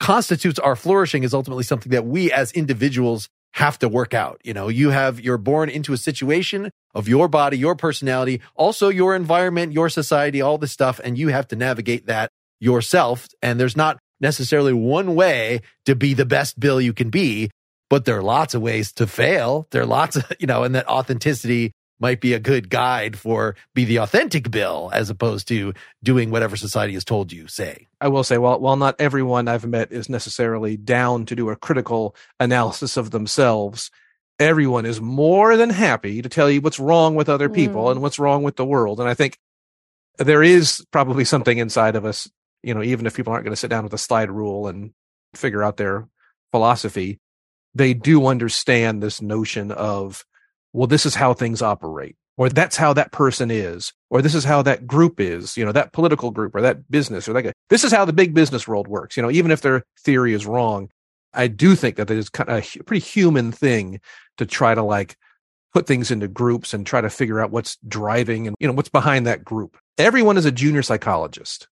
[0.00, 4.40] constitutes our flourishing is ultimately something that we as individuals have to work out.
[4.44, 8.88] You know, you have, you're born into a situation of your body, your personality, also
[8.88, 12.30] your environment, your society, all this stuff, and you have to navigate that
[12.60, 13.28] yourself.
[13.42, 17.50] And there's not necessarily one way to be the best Bill you can be,
[17.92, 19.68] but there are lots of ways to fail.
[19.70, 23.54] There are lots of, you know, and that authenticity might be a good guide for
[23.74, 27.88] be the authentic Bill as opposed to doing whatever society has told you, say.
[28.00, 31.56] I will say, while while not everyone I've met is necessarily down to do a
[31.56, 33.90] critical analysis of themselves,
[34.40, 37.90] everyone is more than happy to tell you what's wrong with other people Mm.
[37.90, 39.00] and what's wrong with the world.
[39.00, 39.36] And I think
[40.16, 42.26] there is probably something inside of us,
[42.62, 44.92] you know, even if people aren't going to sit down with a slide rule and
[45.34, 46.08] figure out their
[46.52, 47.18] philosophy,
[47.74, 50.24] they do understand this notion of,
[50.72, 54.44] well, this is how things operate, or that's how that person is, or this is
[54.44, 57.52] how that group is, you know, that political group or that business or that guy.
[57.68, 59.16] This is how the big business world works.
[59.16, 60.90] You know, even if their theory is wrong,
[61.34, 64.00] I do think that it is kind of a pretty human thing
[64.38, 65.16] to try to like
[65.72, 68.90] put things into groups and try to figure out what's driving and, you know, what's
[68.90, 69.78] behind that group.
[69.96, 71.68] Everyone is a junior psychologist.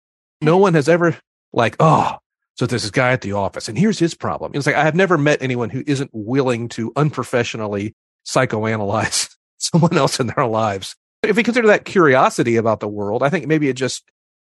[0.43, 0.63] No mm-hmm.
[0.63, 1.17] one has ever
[1.53, 2.17] like, oh,
[2.57, 4.53] so there's this guy at the office and here's his problem.
[4.55, 7.95] It's like, I have never met anyone who isn't willing to unprofessionally
[8.27, 10.97] psychoanalyze someone else in their lives.
[11.23, 14.05] If we consider that curiosity about the world, I think maybe it just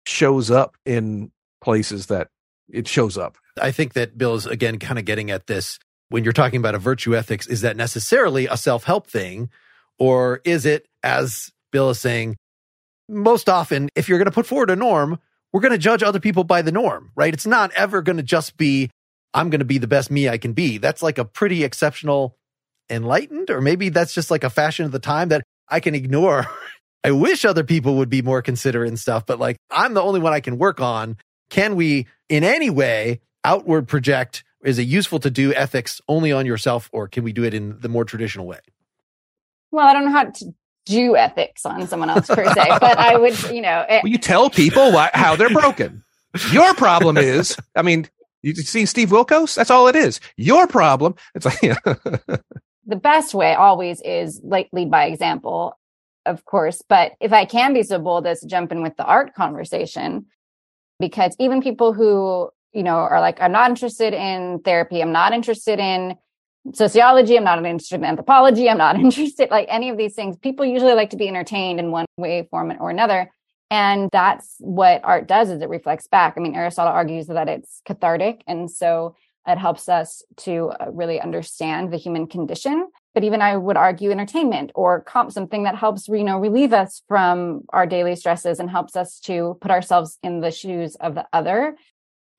[0.06, 1.32] shows up in
[1.62, 2.30] places that
[2.70, 3.38] it shows up.
[3.62, 5.80] I think that Bill is again kind of getting at this
[6.10, 7.48] when you're talking about a virtue ethics.
[7.48, 9.50] Is that necessarily a self help thing?
[10.00, 12.38] Or is it, as Bill is saying,
[13.10, 15.20] most often, if you're going to put forward a norm,
[15.58, 17.34] we're going to judge other people by the norm, right?
[17.34, 18.92] It's not ever going to just be,
[19.34, 20.78] I'm going to be the best me I can be.
[20.78, 22.38] That's like a pretty exceptional,
[22.92, 26.46] enlightened, or maybe that's just like a fashion of the time that I can ignore.
[27.04, 30.20] I wish other people would be more considerate and stuff, but like I'm the only
[30.20, 31.18] one I can work on.
[31.50, 34.44] Can we in any way outward project?
[34.64, 37.80] Is it useful to do ethics only on yourself, or can we do it in
[37.80, 38.60] the more traditional way?
[39.72, 40.54] Well, I don't know how to
[40.88, 44.18] do ethics on someone else per se, but I would, you know, it, Well, you
[44.18, 46.04] tell people why, how they're broken.
[46.52, 48.08] Your problem is, I mean,
[48.42, 49.56] you see Steve Wilkos?
[49.56, 50.20] That's all it is.
[50.38, 51.16] Your problem.
[51.36, 51.60] It's like,
[52.86, 55.78] the best way always is like lead by example,
[56.26, 56.82] of course.
[56.88, 60.26] But if I can be so bold as to jump in with the art conversation,
[61.00, 65.34] because even people who, you know, are like, I'm not interested in therapy, I'm not
[65.34, 66.16] interested in
[66.74, 70.38] sociology, I'm not interested in anthropology, I'm not interested like any of these things.
[70.38, 73.32] People usually like to be entertained in one way, form, or another.
[73.70, 76.36] And that's what art does is it reflects back.
[76.38, 78.42] I mean, Aristotle argues that it's cathartic.
[78.48, 79.16] And so
[79.46, 82.88] it helps us to uh, really understand the human condition.
[83.14, 87.02] But even I would argue entertainment or comp something that helps, you know, relieve us
[87.08, 91.26] from our daily stresses and helps us to put ourselves in the shoes of the
[91.34, 91.76] other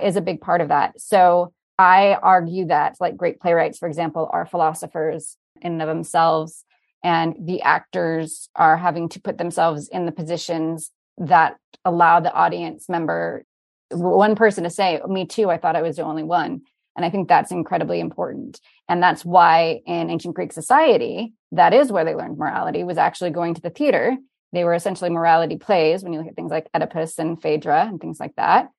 [0.01, 1.01] is a big part of that.
[1.01, 6.65] So I argue that like great playwrights, for example, are philosophers in and of themselves.
[7.05, 12.89] And the actors are having to put themselves in the positions that allow the audience
[12.89, 13.45] member,
[13.91, 16.63] one person to say, Me too, I thought I was the only one.
[16.97, 18.61] And I think that's incredibly important.
[18.89, 23.31] And that's why in ancient Greek society, that is where they learned morality, was actually
[23.31, 24.17] going to the theater.
[24.53, 28.01] They were essentially morality plays when you look at things like Oedipus and Phaedra and
[28.01, 28.71] things like that.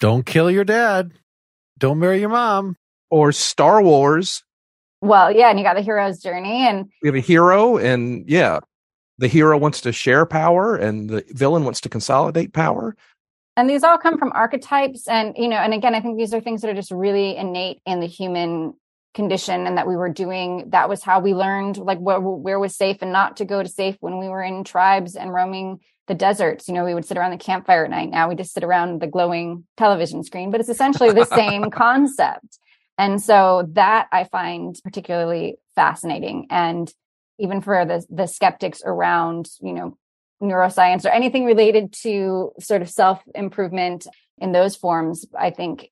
[0.00, 1.12] Don't kill your dad.
[1.78, 2.76] Don't marry your mom.
[3.10, 4.42] or Star Wars.
[5.00, 8.58] Well, yeah, and you got the hero's journey, and We have a hero, and yeah,
[9.18, 12.96] the hero wants to share power, and the villain wants to consolidate power.
[13.56, 16.40] and these all come from archetypes, and you know, and again, I think these are
[16.40, 18.74] things that are just really innate in the human
[19.14, 20.70] condition, and that we were doing.
[20.70, 23.68] That was how we learned, like where where was safe and not to go to
[23.68, 26.68] safe when we were in tribes and roaming the deserts.
[26.68, 28.10] You know, we would sit around the campfire at night.
[28.10, 32.58] Now we just sit around the glowing television screen, but it's essentially the same concept.
[32.96, 36.48] And so that I find particularly fascinating.
[36.50, 36.92] And
[37.38, 39.96] even for the the skeptics around, you know,
[40.42, 44.06] neuroscience or anything related to sort of self improvement
[44.38, 45.90] in those forms, I think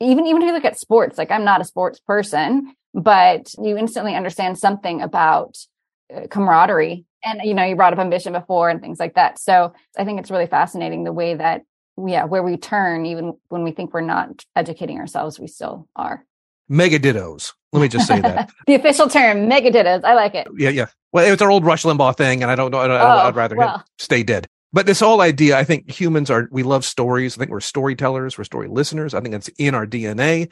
[0.00, 3.76] even even if you look at sports, like I'm not a sports person, but you
[3.76, 5.56] instantly understand something about
[6.14, 7.04] uh, camaraderie.
[7.24, 9.38] And you know, you brought up ambition before and things like that.
[9.38, 11.62] So I think it's really fascinating the way that
[12.06, 16.24] yeah, where we turn, even when we think we're not educating ourselves, we still are.
[16.68, 17.52] Mega dittos.
[17.72, 18.50] Let me just say that.
[18.66, 20.04] the official term, megaditas.
[20.04, 20.46] I like it.
[20.56, 20.86] yeah, yeah.
[21.12, 22.78] Well, it was our old Rush Limbaugh thing, and I don't know.
[22.78, 23.84] I don't, Oh, I'd rather well.
[23.98, 24.46] stay dead.
[24.72, 27.36] But this whole idea, I think humans are, we love stories.
[27.36, 29.14] I think we're storytellers, we're story listeners.
[29.14, 30.50] I think it's in our DNA.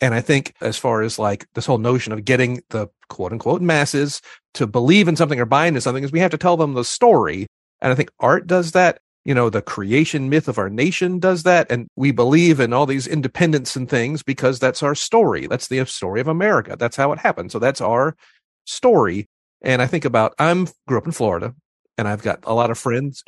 [0.00, 3.60] And I think as far as like this whole notion of getting the quote unquote
[3.60, 4.22] masses
[4.54, 6.84] to believe in something or buy into something is we have to tell them the
[6.84, 7.46] story.
[7.80, 9.00] And I think art does that.
[9.24, 11.70] You know, the creation myth of our nation does that.
[11.70, 15.46] And we believe in all these independence and things because that's our story.
[15.46, 16.76] That's the story of America.
[16.78, 17.52] That's how it happened.
[17.52, 18.16] So that's our
[18.64, 19.28] story.
[19.62, 21.54] And I think about, I'm grew up in Florida
[21.98, 23.22] and I've got a lot of friends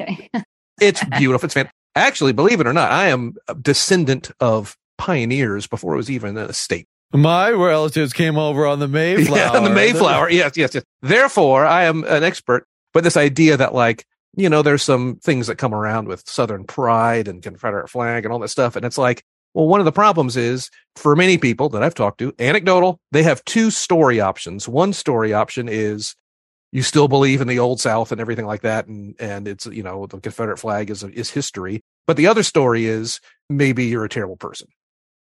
[0.82, 1.46] it's beautiful.
[1.46, 1.76] It's fantastic.
[1.94, 6.38] Actually, believe it or not, I am a descendant of pioneers before it was even
[6.38, 6.86] a state.
[7.12, 9.36] My relatives came over on the Mayflower.
[9.36, 10.30] Yeah, on the Mayflower.
[10.30, 10.84] Yes, yes, yes.
[11.02, 12.66] Therefore, I am an expert.
[12.94, 16.64] But this idea that, like, you know, there's some things that come around with Southern
[16.64, 18.76] pride and Confederate flag and all that stuff.
[18.76, 19.24] And it's like,
[19.54, 23.24] well, one of the problems is for many people that I've talked to, anecdotal, they
[23.24, 24.68] have two story options.
[24.68, 26.14] One story option is
[26.70, 29.82] you still believe in the old South and everything like that, and and it's you
[29.82, 31.82] know the Confederate flag is is history.
[32.06, 34.68] But the other story is maybe you're a terrible person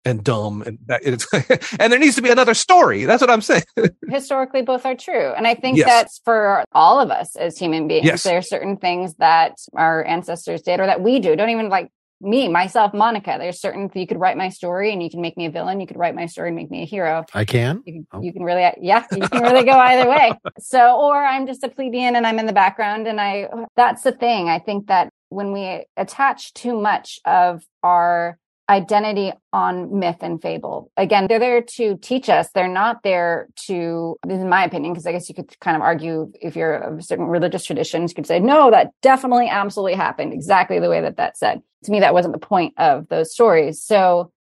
[0.05, 1.27] and dumb, and that it's
[1.79, 3.05] and there needs to be another story.
[3.05, 3.63] That's what I'm saying.
[4.09, 5.87] historically both are true and i think Yes.
[5.87, 8.23] that's for all of us as human beings Yes.
[8.25, 11.91] there are certain things that our ancestors did or that we do don't even like
[12.21, 15.47] me myself monica there's certain you could write my story and you can make me
[15.47, 17.83] a villain you could write my story and make me a hero I can.
[17.87, 18.21] you can, Oh.
[18.23, 21.69] you can really yeah you can really go either way so or i'm just a
[21.69, 25.53] plebeian and i'm in the background and i that's the thing i think that when
[25.53, 28.37] we attach too much of our
[28.71, 30.91] identity on myth and fable.
[30.97, 32.51] Again they're there to teach us.
[32.55, 36.33] They're not there to in my opinion because i guess you could kind of argue
[36.41, 40.79] if you're of certain religious traditions you could say no that definitely absolutely happened exactly
[40.79, 41.61] the way that that said.
[41.85, 43.83] To me that wasn't the point of those stories.
[43.83, 44.33] So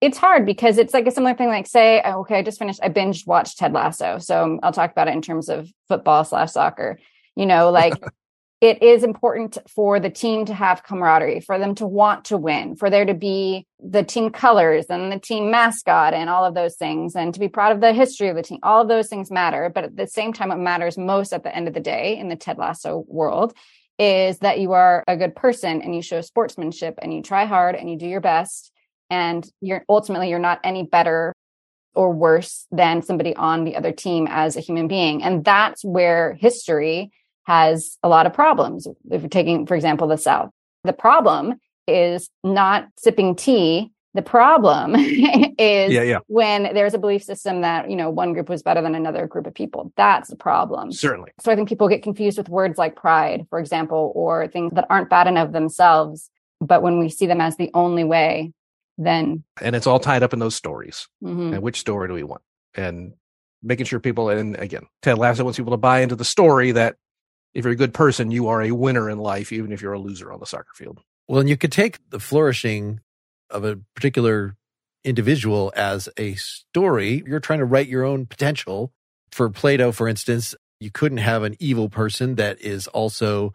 [0.00, 2.80] it's hard because it's like a similar thing like say oh, okay i just finished
[2.82, 6.52] i binged watched ted lasso so i'll talk about it in terms of football slash
[6.52, 6.98] soccer.
[7.36, 7.94] You know like
[8.60, 12.74] it is important for the team to have camaraderie for them to want to win
[12.74, 16.76] for there to be the team colors and the team mascot and all of those
[16.76, 18.58] things and to be proud of the history of the team.
[18.62, 21.54] All of those things matter but at the same time what matters most at the
[21.54, 23.54] end of the day in the ted lasso world
[23.98, 27.74] is that you are a good person and you show sportsmanship and you try hard
[27.74, 28.72] and you do your best
[29.10, 31.32] and you're ultimately you're not any better
[31.94, 35.22] or worse than somebody on the other team as a human being.
[35.22, 37.10] And that's where history
[37.48, 40.50] has a lot of problems if you're taking for example the south
[40.84, 41.54] the problem
[41.86, 44.94] is not sipping tea the problem
[45.58, 48.82] is yeah, yeah, when there's a belief system that you know one group was better
[48.82, 51.30] than another group of people that's the problem certainly.
[51.40, 54.86] so I think people get confused with words like pride, for example, or things that
[54.90, 56.30] aren't bad enough themselves.
[56.60, 58.52] But when we see them as the only way,
[58.96, 61.06] then And it's all tied up in those stories.
[61.22, 61.52] mhm.
[61.54, 62.42] And which story do we want?
[62.74, 63.12] And
[63.62, 66.96] making sure people, and again, Ted Lasso wants people to buy into the story that
[67.58, 69.98] if you're a good person, you are a winner in life, even if you're a
[69.98, 71.00] loser on the soccer field.
[71.26, 73.00] Well, and you could take the flourishing
[73.50, 74.54] of a particular
[75.02, 77.24] individual as a story.
[77.26, 78.92] You're trying to write your own potential.
[79.32, 83.54] For Plato, for instance, you couldn't have an evil person that is also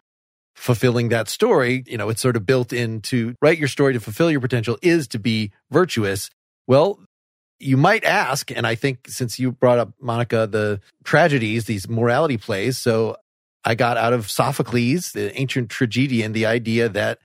[0.54, 1.82] fulfilling that story.
[1.86, 5.08] You know, it's sort of built into write your story to fulfill your potential is
[5.08, 6.28] to be virtuous.
[6.66, 7.00] Well,
[7.58, 12.36] you might ask, and I think since you brought up Monica, the tragedies, these morality
[12.36, 12.76] plays.
[12.76, 13.16] So
[13.64, 17.18] I got out of Sophocles, the ancient tragedian, the idea that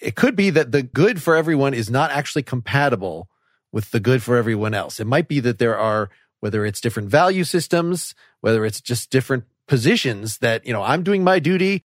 [0.00, 3.28] it could be that the good for everyone is not actually compatible
[3.72, 5.00] with the good for everyone else.
[5.00, 9.44] It might be that there are, whether it's different value systems, whether it's just different
[9.66, 11.84] positions that, you know, I'm doing my duty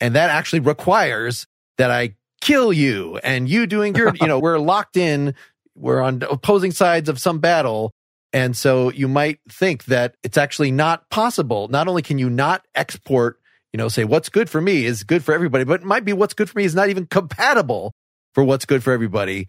[0.00, 1.46] and that actually requires
[1.76, 5.34] that I kill you and you doing your, you know, we're locked in,
[5.74, 7.92] we're on opposing sides of some battle.
[8.32, 11.68] And so you might think that it's actually not possible.
[11.68, 13.37] Not only can you not export,
[13.72, 16.12] you know, say what's good for me is good for everybody, but it might be
[16.12, 17.92] what's good for me is not even compatible
[18.34, 19.48] for what's good for everybody.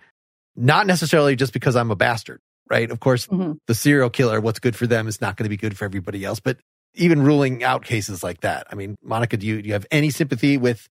[0.56, 2.40] Not necessarily just because I'm a bastard,
[2.70, 2.90] right?
[2.92, 3.58] Of course, Mhm.
[3.68, 6.26] the serial killer, what's good for them is not going to be good for everybody
[6.26, 6.40] else.
[6.40, 6.58] But
[6.96, 10.10] even ruling out cases like that, I mean, Monica, do you, do you have any
[10.10, 10.88] sympathy with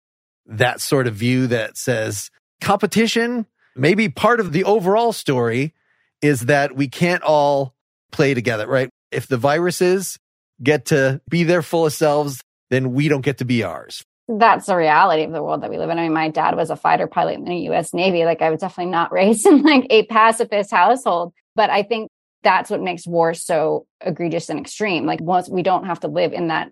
[0.46, 5.74] that sort of view that says competition, maybe part of the overall story
[6.22, 7.74] is that we can't all
[8.12, 8.88] play together, right?
[9.10, 10.18] If the viruses
[10.62, 12.40] get to be their fullest selves,
[12.70, 14.04] then we don't get to be ours.
[14.28, 15.98] That's the reality of the world that we live in.
[15.98, 18.24] I mean, my dad was a fighter pilot in the US Navy.
[18.24, 22.10] Like I was definitely not raised in like a pacifist household, but I think
[22.42, 25.06] that's what makes war so egregious and extreme.
[25.06, 26.70] Like once we don't have to live in that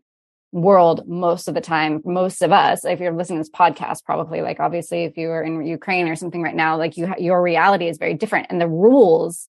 [0.52, 4.40] world most of the time, most of us, if you're listening to this podcast, probably
[4.40, 7.88] like obviously if you are in Ukraine or something right now, like you, your reality
[7.88, 9.48] is very different and the rules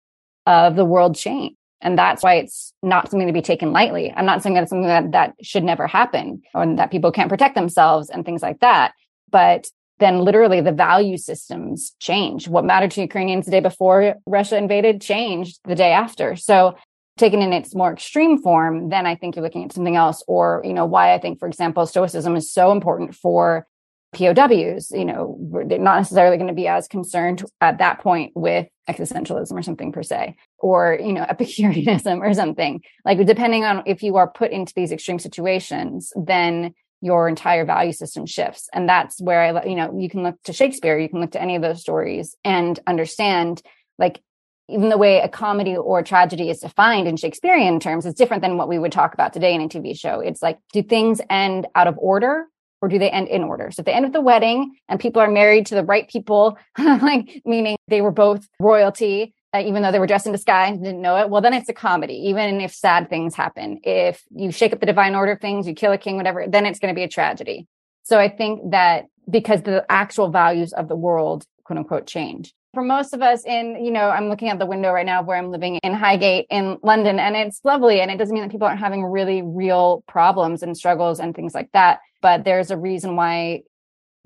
[0.45, 1.55] of the world change.
[1.81, 4.11] And that's why it's not something to be taken lightly.
[4.15, 7.29] I'm not saying that it's something that, that should never happen or that people can't
[7.29, 8.93] protect themselves and things like that.
[9.29, 9.67] But
[9.99, 12.47] then literally the value systems change.
[12.47, 16.35] What mattered to Ukrainians the day before Russia invaded changed the day after.
[16.35, 16.75] So
[17.17, 20.23] taken in its more extreme form, then I think you're looking at something else.
[20.27, 23.67] Or, you know, why I think, for example, stoicism is so important for
[24.11, 25.37] POWs, you know,
[25.67, 29.91] they're not necessarily going to be as concerned at that point with existentialism or something
[29.91, 32.81] per se, or, you know, Epicureanism or something.
[33.05, 37.93] Like, depending on if you are put into these extreme situations, then your entire value
[37.93, 38.67] system shifts.
[38.73, 41.41] And that's where I, you know, you can look to Shakespeare, you can look to
[41.41, 43.61] any of those stories and understand,
[43.99, 44.21] like,
[44.67, 48.57] even the way a comedy or tragedy is defined in Shakespearean terms is different than
[48.57, 50.19] what we would talk about today in a TV show.
[50.19, 52.45] It's like, do things end out of order
[52.81, 53.71] or do they end in order?
[53.71, 56.57] So if they end with the wedding and people are married to the right people,
[56.77, 60.83] like meaning they were both royalty, uh, even though they were dressed in disguise and
[60.83, 63.79] didn't know it, well, then it's a comedy, even if sad things happen.
[63.83, 66.65] If you shake up the divine order of things, you kill a king, whatever, then
[66.65, 67.67] it's going to be a tragedy.
[68.03, 72.53] So I think that because the actual values of the world, quote unquote, change.
[72.73, 75.37] For most of us in, you know, I'm looking out the window right now where
[75.37, 77.99] I'm living in Highgate in London and it's lovely.
[77.99, 81.55] And it doesn't mean that people aren't having really real problems and struggles and things
[81.55, 81.99] like that.
[82.21, 83.61] But there's a reason why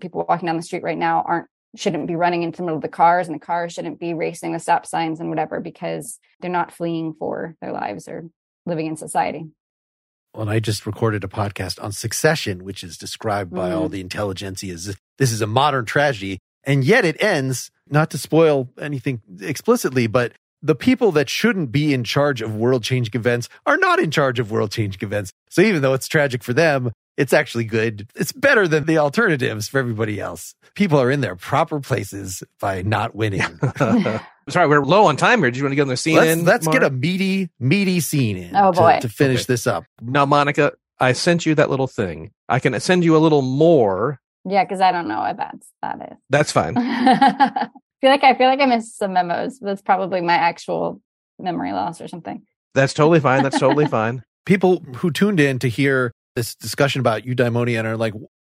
[0.01, 2.83] people walking down the street right now aren't shouldn't be running into the middle of
[2.83, 6.51] the cars and the cars shouldn't be racing the stop signs and whatever because they're
[6.51, 8.29] not fleeing for their lives or
[8.67, 9.45] living in society.
[10.35, 13.75] Well, I just recorded a podcast on Succession, which is described by Mm.
[13.77, 16.37] all the intelligentsia as this is a modern tragedy.
[16.63, 21.93] And yet it ends, not to spoil anything explicitly, but the people that shouldn't be
[21.93, 25.31] in charge of world changing events are not in charge of world changing events.
[25.49, 28.07] So even though it's tragic for them, it's actually good.
[28.15, 30.55] It's better than the alternatives for everybody else.
[30.73, 33.43] People are in their proper places by not winning.
[34.49, 35.51] Sorry, we're low on time here.
[35.51, 36.45] Do you want to get on the scene let's in?
[36.45, 38.99] let's get a meaty, meaty scene in Oh, to- boy.
[39.01, 39.45] to, finish Okay.
[39.53, 39.85] this up.
[40.01, 42.31] Now, Monica, I sent you that little thing.
[42.49, 44.19] I can send you a little more.
[44.45, 46.17] Yeah, because I don't know what that's that is.
[46.29, 46.75] That's fine.
[46.77, 47.69] I
[48.01, 49.59] feel like I feel like I missed some memos.
[49.59, 51.01] That's probably my actual
[51.39, 52.43] memory loss or something.
[52.73, 53.43] That's totally fine.
[53.43, 54.23] That's totally fine.
[54.45, 58.13] people who tuned in to hear this discussion about eudaimonia and are like,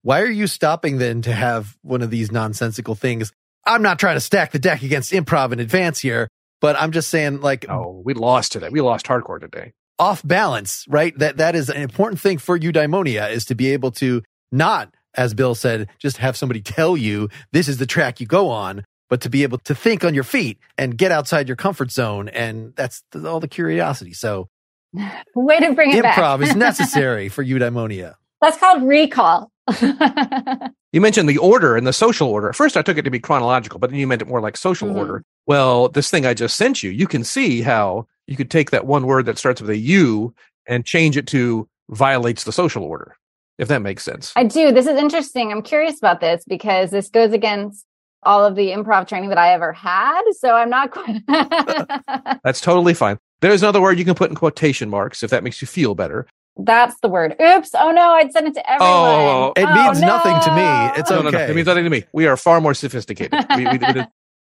[0.04, 3.32] why are you stopping then to have one of these nonsensical things?
[3.66, 6.28] I'm not trying to stack the deck against improv in advance here,
[6.62, 8.70] but I'm just saying like Oh, we lost today.
[8.70, 9.74] We lost hardcore today.
[10.00, 11.18] off balance, right?
[11.18, 14.22] That that is an important thing for eudaimonia is to be able to
[14.52, 18.50] not, as Bill said, just have somebody tell you this is the track you go
[18.50, 21.92] on, but to be able to think on your feet and get outside your comfort
[21.92, 22.30] zone.
[22.30, 24.14] And that's the, all the curiosity.
[24.14, 24.50] So
[25.36, 26.50] Way to bring it improv back.
[26.50, 28.16] is necessary for eudaimonia.
[28.42, 29.52] That's called recall.
[30.94, 32.50] You mentioned the order and the social order.
[32.50, 34.56] At first, I took it to be chronological, but then you meant it more like
[34.56, 34.96] social Mhm.
[34.96, 35.24] order.
[35.48, 38.86] Well, this thing I just sent you, you can see how you could take that
[38.86, 40.36] one word that starts with a U
[40.68, 43.16] and change it to violates the social order,
[43.58, 44.34] if that makes sense.
[44.36, 44.72] I do.
[44.72, 45.52] This is interesting.
[45.52, 47.86] I'm curious about this because this goes against
[48.24, 50.22] all of the improv training that I ever had.
[50.40, 51.22] So I'm not quite.
[52.44, 53.18] That's totally fine.
[53.42, 56.26] There's another word you can put in quotation marks if that makes you feel better.
[56.56, 57.36] That's the word.
[57.42, 57.70] Oops.
[57.76, 58.84] Oh no, I'd send it to oh, everyone.
[58.86, 60.62] Oh, It Oh, means nothing to me.
[60.62, 60.94] no.
[60.96, 61.38] It's No, no, no.
[61.40, 61.52] okay.
[61.52, 62.04] It means nothing to me.
[62.14, 63.34] We are far more sophisticated.
[63.58, 64.06] We- we- we-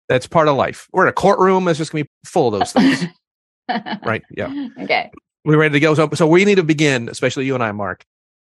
[0.07, 0.87] that's part of life.
[0.91, 1.67] We're in a courtroom.
[1.67, 3.03] It's just going to be full of those things.
[4.03, 4.23] right.
[4.35, 4.69] Yeah.
[4.81, 5.11] Okay.
[5.45, 5.93] We're ready to go.
[5.93, 8.03] So, so we need to begin, especially you and I, Mark,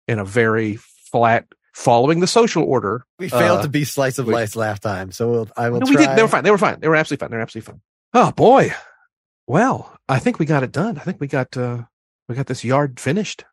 [0.07, 0.75] in a very
[1.11, 3.05] flat, following the social order.
[3.19, 5.85] We failed Uh, to be slice of life last time, so we'll, I will No,
[5.85, 6.01] try.
[6.01, 6.17] we did.
[6.17, 6.43] They were fine.
[6.43, 6.79] They were fine.
[6.79, 7.31] They were absolutely fine.
[7.31, 7.81] They were absolutely fine.
[8.13, 8.73] Oh boy.
[9.47, 10.97] Well, I think we got it done.
[10.97, 11.83] I think we got uh
[12.29, 13.43] we got this yard finished.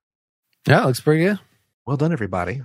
[0.69, 1.41] Yeah, looks pretty good.
[1.87, 2.63] Well done, everybody.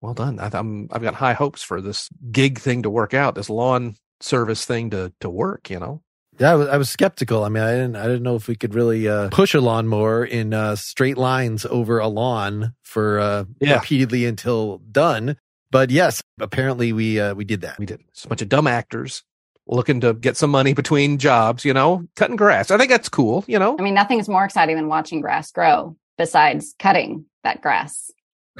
[0.00, 0.38] Well done.
[0.38, 3.34] I, I'm I've got high hopes for this gig thing to work out.
[3.34, 5.68] This lawn service thing to to work.
[5.70, 6.02] You know.
[6.38, 7.44] Yeah, I was, I was skeptical.
[7.44, 10.24] I mean, I didn't, I didn't know if we could really uh, push a lawnmower
[10.24, 13.74] in uh, straight lines over a lawn for uh, Yeah.
[13.74, 15.36] repeatedly until done.
[15.70, 17.78] But yes, apparently we uh, we did that.
[17.78, 18.00] We did.
[18.08, 19.22] It's a bunch of dumb actors
[19.66, 22.70] looking to get some money between jobs, you know, cutting grass.
[22.70, 23.76] I think that's cool, you know.
[23.78, 28.10] I mean, nothing's more exciting than watching grass grow besides cutting that grass.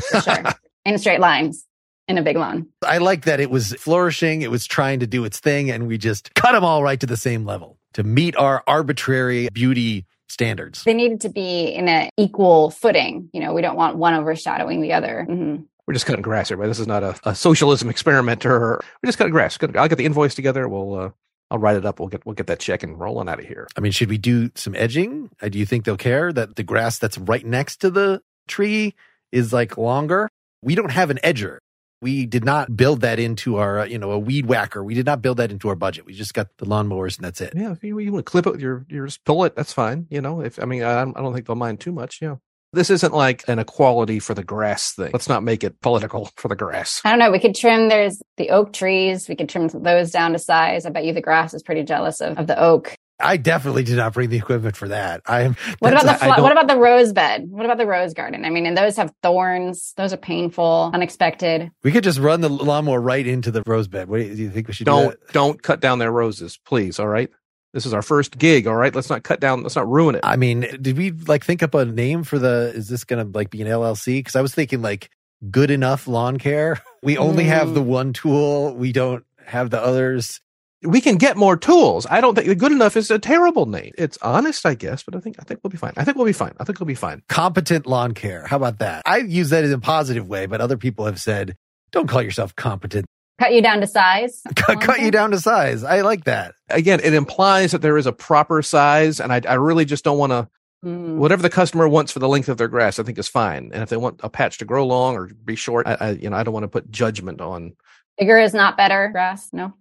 [0.08, 0.42] For sure.
[0.84, 1.66] in straight lines
[2.12, 2.68] in a big lawn.
[2.86, 4.42] I like that it was flourishing.
[4.42, 7.06] It was trying to do its thing, and we just cut them all right to
[7.06, 10.84] the same level to meet our arbitrary beauty standards.
[10.84, 13.28] They needed to be in an equal footing.
[13.32, 15.26] You know, we don't want one overshadowing the other.
[15.28, 15.64] Mhm.
[15.86, 19.08] We're just cutting grass, here, but This is not a, a socialism experiment, or we're
[19.08, 19.58] just cutting grass.
[19.60, 20.68] I'll get the invoice together.
[20.68, 21.10] We'll, uh,
[21.50, 21.98] I'll write it up.
[21.98, 23.66] We'll get, we'll get that check and roll on out of here.
[23.76, 25.28] I mean, should we do some edging?
[25.42, 28.94] Uh, do you think they'll care that the grass that's right next to the tree
[29.32, 30.30] is like longer?
[30.62, 31.58] We don't have an edger.
[32.02, 34.82] We did not build that into our, uh, you know, a weed whacker.
[34.82, 36.04] We did not build that into our budget.
[36.04, 37.54] We just got the lawnmowers and that's it.
[37.56, 39.72] Yeah, if you, you want to clip it with your, your just pull it, that's
[39.72, 40.08] fine.
[40.10, 42.20] You know, if I mean, I, I don't think they'll mind too much.
[42.20, 42.36] Yeah.
[42.74, 45.10] This isn't like an equality for the grass thing.
[45.12, 47.02] Let's not make it political for the grass.
[47.04, 47.30] I don't know.
[47.30, 49.28] We could trim, there's the oak trees.
[49.28, 50.86] We could trim those down to size.
[50.86, 52.96] I bet you the grass is pretty jealous of, of the oak.
[53.22, 55.22] I definitely did not bring the equipment for that.
[55.26, 55.56] I am.
[55.78, 57.48] What about the I what about the rose bed?
[57.48, 58.44] What about the rose garden?
[58.44, 59.92] I mean, and those have thorns.
[59.96, 61.70] Those are painful, unexpected.
[61.82, 64.08] We could just run the lawnmower right into the rose bed.
[64.08, 64.90] What do you, do you think we should do?
[64.92, 66.98] Don't, don't cut down their roses, please.
[66.98, 67.30] All right.
[67.72, 68.66] This is our first gig.
[68.66, 68.94] All right.
[68.94, 69.62] Let's not cut down.
[69.62, 70.20] Let's not ruin it.
[70.24, 72.72] I mean, did we like think up a name for the?
[72.74, 74.18] Is this going to like be an LLC?
[74.18, 75.10] Because I was thinking like
[75.50, 76.80] good enough lawn care.
[77.04, 77.74] We only have Mm.
[77.74, 78.76] the one tool.
[78.76, 80.40] We don't have the others.
[80.82, 82.06] We can get more tools.
[82.10, 83.92] I don't think good enough is a terrible name.
[83.96, 85.92] It's honest, I guess, but I think I think we'll be fine.
[85.96, 86.54] I think we'll be fine.
[86.58, 87.22] I think we'll be fine.
[87.28, 88.46] Competent lawn care.
[88.46, 89.02] How about that?
[89.06, 91.56] I use that in a positive way, but other people have said,
[91.90, 93.06] "Don't call yourself competent.
[93.38, 94.42] Cut you down to size.
[94.56, 96.54] Cut, cut you down to size." I like that.
[96.68, 100.18] Again, it implies that there is a proper size, and I, I really just don't
[100.18, 100.48] want to.
[100.84, 101.14] Mm.
[101.14, 103.70] Whatever the customer wants for the length of their grass, I think is fine.
[103.72, 106.28] And if they want a patch to grow long or be short, I, I you
[106.28, 107.76] know I don't want to put judgment on
[108.18, 109.08] Bigger is not better.
[109.12, 109.74] Grass, no.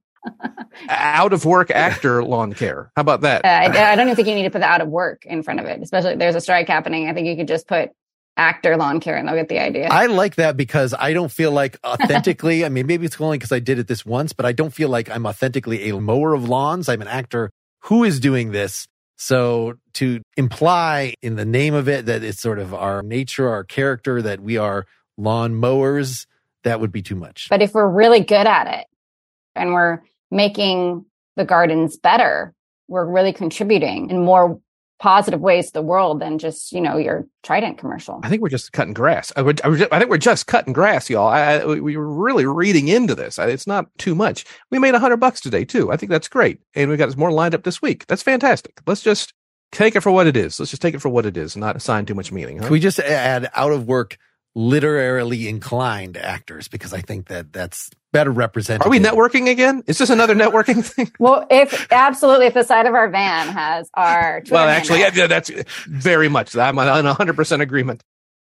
[0.89, 2.91] Out of work actor lawn care.
[2.95, 3.43] How about that?
[3.45, 5.43] Uh, I, I don't even think you need to put the out of work in
[5.43, 7.09] front of it, especially if there's a strike happening.
[7.09, 7.91] I think you could just put
[8.38, 9.88] actor lawn care and they'll get the idea.
[9.89, 12.65] I like that because I don't feel like authentically.
[12.65, 14.89] I mean, maybe it's only because I did it this once, but I don't feel
[14.89, 16.88] like I'm authentically a mower of lawns.
[16.89, 17.51] I'm an actor
[17.84, 18.88] who is doing this.
[19.17, 23.63] So to imply in the name of it that it's sort of our nature, our
[23.63, 26.26] character, that we are lawn mowers,
[26.63, 27.47] that would be too much.
[27.49, 28.88] but if we're really good at it
[29.55, 29.99] and we're
[30.32, 31.05] making
[31.36, 32.53] the gardens better,
[32.88, 34.59] we're really contributing in more
[34.99, 38.19] positive ways to the world than just, you know, your Trident commercial.
[38.23, 39.32] I think we're just cutting grass.
[39.36, 41.27] I, would, I, would, I think we're just cutting grass, y'all.
[41.27, 43.39] I, I, we were really reading into this.
[43.39, 44.45] I- It's not too much.
[44.69, 45.91] We made a hundred bucks today too.
[45.91, 48.05] I think that's great, and we got more lined up this week.
[48.07, 48.79] That's fantastic.
[48.86, 49.34] Let's just
[49.71, 50.59] take it for what it is.
[50.59, 52.57] Let's just take it for what it is, and not assign too much meaning.
[52.57, 52.65] huh?
[52.65, 54.17] Can we just add out of work,
[54.55, 56.67] literarily inclined actors?
[56.67, 58.85] Because I think that that's better represented.
[58.85, 59.83] Are we networking again?
[59.87, 61.11] Is this another networking thing?
[61.19, 65.27] Well, if absolutely, if the side of our van has our Twitter well, actually, yeah,
[65.27, 65.51] that's
[65.87, 66.53] very much.
[66.53, 68.03] That I'm on hundred percent agreement.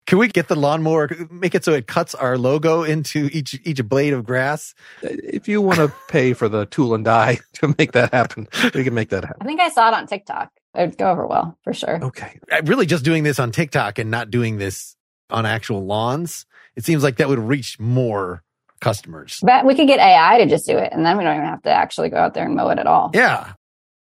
[0.07, 3.87] Can we get the lawnmower, make it so it cuts our logo into each each
[3.87, 4.75] blade of grass?
[5.05, 8.49] Uh, if you want to pay for the tool and die to make that happen,
[8.75, 9.43] we can make that happen.
[9.43, 10.51] I think I saw it on TikTok.
[10.75, 12.03] It would go over well for sure.
[12.03, 12.39] Okay.
[12.51, 14.97] I'm really just doing this on TikTok and not doing this
[15.31, 16.47] on actual lawns.
[16.77, 18.43] It seems like that would reach more
[18.81, 19.41] customers.
[19.43, 21.63] But we could get AI to just do it, and then we don't even have
[21.63, 23.11] to actually go out there and mow it at all.
[23.15, 23.53] Yeah.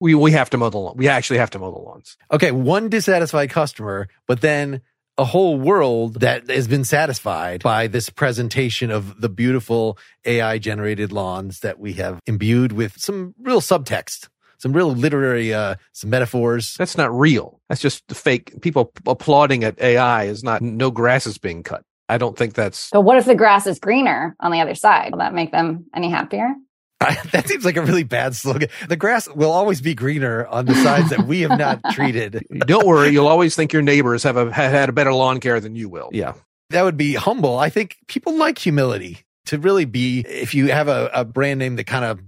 [0.01, 0.97] We we have to mow the lawn.
[0.97, 2.17] We actually have to mow the lawns.
[2.31, 2.51] Okay.
[2.51, 4.81] One dissatisfied customer, but then
[5.17, 11.11] a whole world that has been satisfied by this presentation of the beautiful AI generated
[11.11, 14.27] lawns that we have imbued with some real subtext,
[14.57, 16.75] some real literary, uh, some metaphors.
[16.75, 17.61] That's not real.
[17.69, 18.61] That's just the fake.
[18.61, 20.61] People applauding at AI is not.
[20.61, 21.83] No grass is being cut.
[22.07, 22.89] I don't think that's.
[22.91, 25.11] But what if the grass is greener on the other side?
[25.11, 26.53] Will that make them any happier?
[27.01, 28.69] I, that seems like a really bad slogan.
[28.87, 32.45] The grass will always be greener on the sides that we have not treated.
[32.65, 33.09] Don't worry.
[33.09, 35.89] You'll always think your neighbors have a have had a better lawn care than you
[35.89, 36.09] will.
[36.11, 36.33] Yeah.
[36.71, 37.57] That would be humble.
[37.57, 41.75] I think people like humility to really be, if you have a, a brand name
[41.75, 42.19] that kind of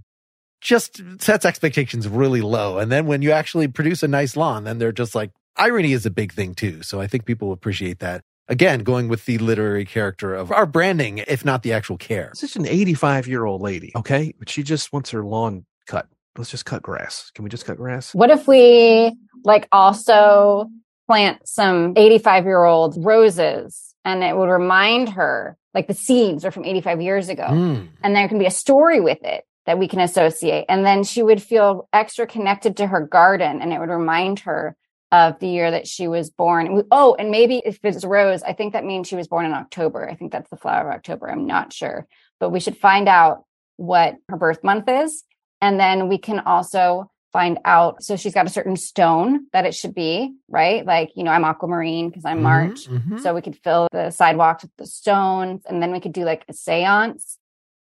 [0.61, 2.77] just sets expectations really low.
[2.79, 6.05] And then when you actually produce a nice lawn, then they're just like, irony is
[6.05, 6.81] a big thing too.
[6.83, 8.21] So I think people appreciate that.
[8.49, 12.29] Again, going with the literary character of our branding, if not the actual care.
[12.33, 13.91] This is an 85 year old lady.
[13.95, 16.07] Okay, but she just wants her lawn cut.
[16.37, 17.29] Let's just cut grass.
[17.35, 18.13] Can we just cut grass?
[18.15, 20.69] What if we like also
[21.07, 26.51] plant some 85 year old roses and it would remind her like the seeds are
[26.51, 27.87] from 85 years ago Mm.
[28.03, 30.65] and there can be a story with it that we can associate.
[30.69, 34.75] And then she would feel extra connected to her garden and it would remind her
[35.11, 36.83] of the year that she was born.
[36.89, 40.09] Oh, and maybe if it's rose, I think that means she was born in October.
[40.09, 41.29] I think that's the flower of October.
[41.29, 42.07] I'm not sure,
[42.39, 43.43] but we should find out
[43.75, 45.23] what her birth month is.
[45.61, 48.03] And then we can also find out.
[48.03, 50.85] So she's got a certain stone that it should be, right?
[50.85, 52.87] Like, you know, I'm aquamarine because I'm March.
[52.87, 53.19] mhm.
[53.19, 56.45] So we could fill the sidewalks with the stones and then we could do like
[56.47, 57.37] a seance.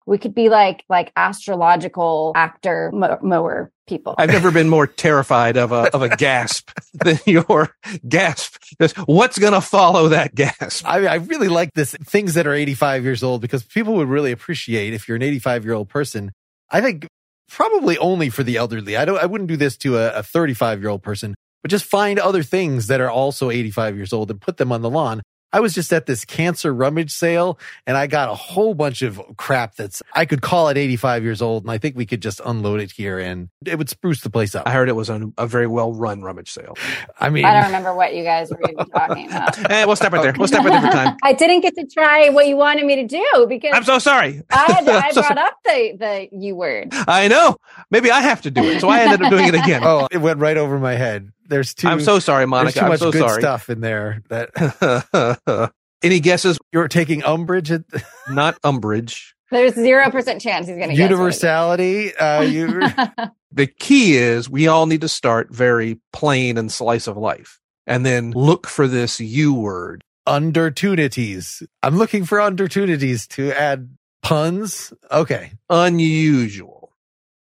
[0.05, 4.15] We could be like, like astrological actor mo- mower people.
[4.17, 7.75] I've never been more terrified of a of a gasp than your
[8.07, 8.57] gasp.
[9.05, 10.85] What's going to follow that gasp?
[10.87, 14.31] I, I really like this things that are 85 years old because people would really
[14.31, 16.31] appreciate if you're an 85 year old person.
[16.69, 17.07] I think
[17.49, 18.97] probably only for the elderly.
[18.97, 22.19] I don't, I wouldn't do this to a 35 year old person, but just find
[22.19, 25.21] other things that are also 85 years old and put them on the lawn.
[25.53, 29.21] I was just at this cancer rummage sale and I got a whole bunch of
[29.37, 31.63] crap that's, I could call it 85 years old.
[31.63, 34.55] And I think we could just unload it here and it would spruce the place
[34.55, 34.67] up.
[34.67, 36.73] I heard it was a, a very well run rummage sale.
[37.19, 39.53] I mean, I don't remember what you guys were even talking about.
[39.69, 40.33] Eh, we'll stop right there.
[40.37, 41.17] We'll stop right there for time.
[41.23, 44.41] I didn't get to try what you wanted me to do because I'm so sorry.
[44.49, 46.89] I, had, I so brought up the the U word.
[47.07, 47.57] I know.
[47.91, 48.81] Maybe I have to do it.
[48.81, 49.83] So I ended up doing it again.
[49.83, 51.31] oh, it went right over my head.
[51.53, 52.79] There's too, I'm so sorry, there's Monica.
[52.79, 53.41] too I'm much so good sorry.
[53.41, 55.71] stuff in there that
[56.03, 56.57] Any guesses?
[56.71, 57.83] you're taking umbrage at
[58.29, 59.35] Not umbrage.
[59.51, 62.13] There's zero percent chance he's going to universality.
[62.15, 62.81] Uh, you,
[63.51, 68.03] The key is we all need to start very plain and slice of life and
[68.03, 70.03] then look for this U word.
[70.27, 71.63] undertunities.
[71.83, 74.91] I'm looking for undertunities to add puns.
[75.11, 75.51] Okay.
[75.69, 76.91] Unusual.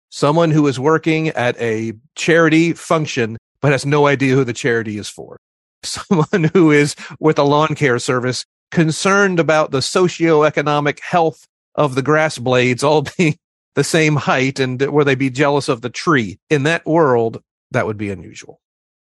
[0.09, 4.97] Someone who is working at a charity function but has no idea who the charity
[4.97, 5.37] is for.
[5.83, 12.01] Someone who is with a lawn care service concerned about the socioeconomic health of the
[12.01, 13.37] grass blades all being
[13.75, 16.39] the same height and where they be jealous of the tree.
[16.49, 17.41] In that world,
[17.71, 18.59] that would be unusual.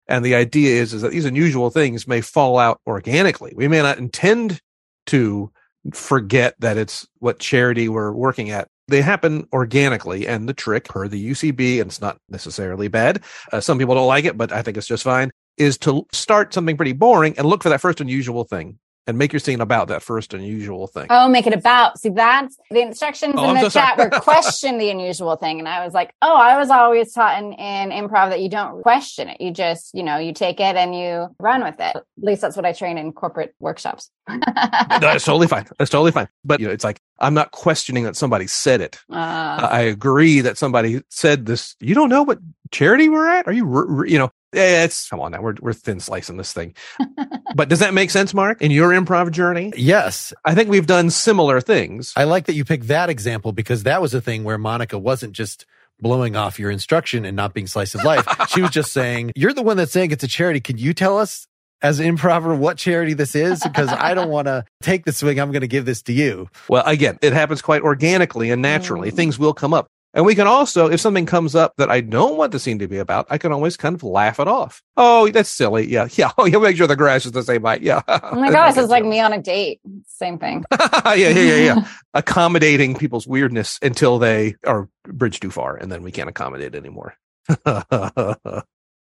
[0.08, 3.54] And the idea is, is that these unusual things may fall out organically.
[3.56, 4.62] We may not intend
[5.08, 5.52] to
[5.93, 8.68] forget that it's what charity we're working at.
[8.88, 10.28] They happen organically.
[10.28, 13.22] And the trick per the UCB, and it's not necessarily bad.
[13.52, 16.54] Uh, some people don't like it, but I think it's just fine, is to start
[16.54, 19.88] something pretty boring and look for that first unusual thing and make your scene about
[19.88, 21.08] that first unusual thing.
[21.10, 22.00] Oh, make it about.
[22.00, 25.60] See, that's the instructions Oh, in I'm the so chat were question the unusual thing.
[25.60, 28.82] And I was like, oh, I was always taught in, in improv that you don't
[28.84, 29.42] question it.
[29.42, 31.96] You just, you know, you take it and you run with it.
[31.96, 34.10] At least that's what I train in corporate workshops.
[34.40, 35.68] No, That's totally fine.
[35.78, 36.28] That's totally fine.
[36.44, 39.00] But you know, it's like I'm not questioning that somebody said it.
[39.10, 41.76] Uh, I agree that somebody said this.
[41.80, 42.40] You don't know what
[42.72, 43.48] charity we're at?
[43.48, 45.42] Are you, r- r- you know, it's come on now.
[45.42, 46.76] We're we're thin slicing this thing.
[47.56, 48.62] but does that make sense, Mark?
[48.62, 50.34] In your improv journey, Yes.
[50.46, 52.14] I think we've done similar things.
[52.18, 55.34] I like that you picked that example because that was a thing where Monica wasn't
[55.34, 55.66] just
[56.00, 58.26] blowing off your instruction and not being slice of life.
[58.50, 60.60] she was just saying, You're the one that's saying it's a charity.
[60.60, 61.48] Can you tell us
[61.82, 63.62] as an improver what charity this is?
[63.64, 65.40] Because I don't want to take the swing.
[65.40, 66.50] I'm going to give this to you.
[66.70, 69.12] Well, again, it happens quite organically and naturally.
[69.12, 69.16] Mm.
[69.16, 69.88] Things will come up.
[70.14, 72.88] And we can also, if something comes up that I don't want the scene to
[72.88, 74.82] be about, I can always kind of laugh it off.
[74.98, 75.88] Oh, that's silly.
[75.88, 76.08] Yeah.
[76.18, 76.32] Yeah.
[76.38, 77.82] Oh, you make sure the grass is the same height.
[77.82, 78.02] Yeah.
[78.08, 79.80] oh my gosh, it's like me on a date.
[80.08, 80.66] Same thing.
[80.80, 81.88] yeah, yeah, yeah, yeah.
[82.14, 87.16] Accommodating people's weirdness until they are bridged too far and then we can't accommodate anymore.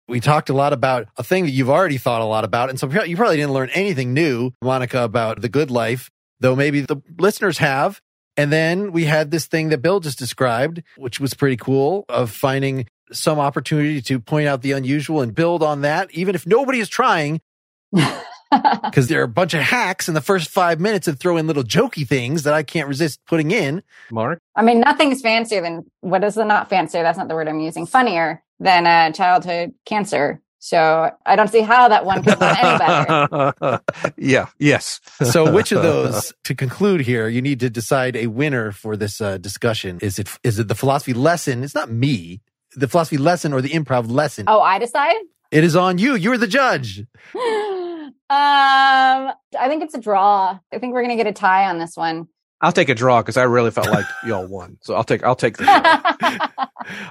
[0.09, 2.69] We talked a lot about a thing that you've already thought a lot about.
[2.69, 6.81] And so you probably didn't learn anything new, Monica, about the good life, though maybe
[6.81, 8.01] the listeners have.
[8.35, 12.31] And then we had this thing that Bill just described, which was pretty cool of
[12.31, 16.79] finding some opportunity to point out the unusual and build on that, even if nobody
[16.79, 17.41] is trying,
[17.91, 21.47] because there are a bunch of hacks in the first five minutes and throw in
[21.47, 23.83] little jokey things that I can't resist putting in.
[24.11, 24.39] Mark?
[24.55, 27.03] I mean, nothing's fancier than what is the not fancier?
[27.03, 27.85] That's not the word I'm using.
[27.85, 30.41] Funnier than uh, childhood cancer.
[30.59, 33.81] So I don't see how that one could be any better.
[34.17, 34.47] yeah.
[34.59, 34.99] Yes.
[35.31, 39.21] So, which of those, to conclude here, you need to decide a winner for this
[39.21, 39.99] uh, discussion?
[40.01, 41.63] Is it is it the philosophy lesson?
[41.63, 42.41] It's not me.
[42.75, 44.45] The philosophy lesson or the improv lesson?
[44.47, 45.15] Oh, I decide.
[45.49, 46.15] It is on you.
[46.15, 46.99] You're the judge.
[47.33, 50.59] um, I think it's a draw.
[50.71, 52.27] I think we're gonna get a tie on this one.
[52.61, 54.77] I'll take a draw because I really felt like y'all won.
[54.81, 56.57] So I'll take I'll take the draw.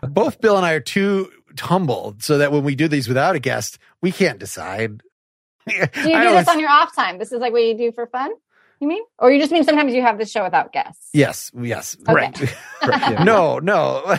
[0.08, 3.38] Both Bill and I are too humble so that when we do these without a
[3.40, 5.02] guest, we can't decide.
[5.66, 7.18] do you do this on your off time?
[7.18, 8.30] This is like what you do for fun.
[8.80, 11.08] You mean, or you just mean sometimes you have this show without guests?
[11.12, 11.96] Yes, yes.
[12.02, 12.12] Okay.
[12.12, 12.40] Right.
[12.40, 13.24] Right, yeah.
[13.24, 14.16] no, no.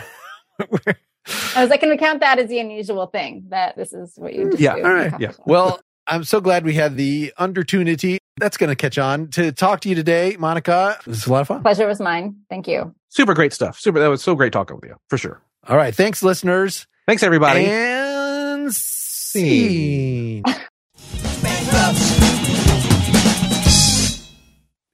[0.58, 4.34] I was like, can we count that as the unusual thing that this is what
[4.34, 4.84] you just Yeah, do?
[4.84, 5.32] all right, yeah.
[5.46, 9.28] well, I'm so glad we had the undertunity That's going to catch on.
[9.28, 11.62] To talk to you today, Monica, this is a lot of fun.
[11.62, 12.36] Pleasure was mine.
[12.48, 12.94] Thank you.
[13.10, 13.78] Super great stuff.
[13.78, 14.00] Super.
[14.00, 15.40] That was so great talking with you for sure.
[15.68, 15.94] All right.
[15.94, 16.86] Thanks, listeners.
[17.06, 17.66] Thanks everybody.
[17.66, 20.42] And scene.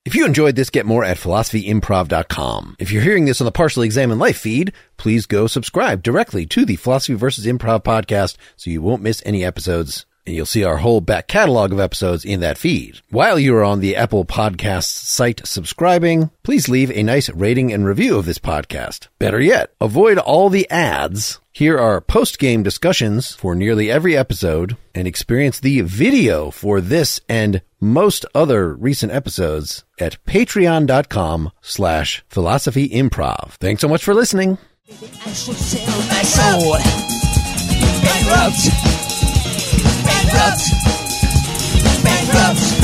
[0.05, 2.77] If you enjoyed this, get more at philosophyimprov.com.
[2.79, 6.65] If you're hearing this on the Partially Examined Life feed, please go subscribe directly to
[6.65, 10.07] the Philosophy versus Improv podcast so you won't miss any episodes.
[10.27, 13.01] And you'll see our whole back catalog of episodes in that feed.
[13.11, 17.87] While you are on the Apple Podcasts site subscribing, please leave a nice rating and
[17.87, 19.07] review of this podcast.
[19.21, 21.39] Better yet, avoid all the ads.
[21.53, 27.63] Here are post-game discussions for nearly every episode and experience the video for this and
[27.81, 33.53] most other recent episodes at patreon.com slash philosophy improv.
[33.53, 34.59] Thanks so much for listening
[40.37, 42.03] bankrupt.
[42.05, 42.76] Bankrupt.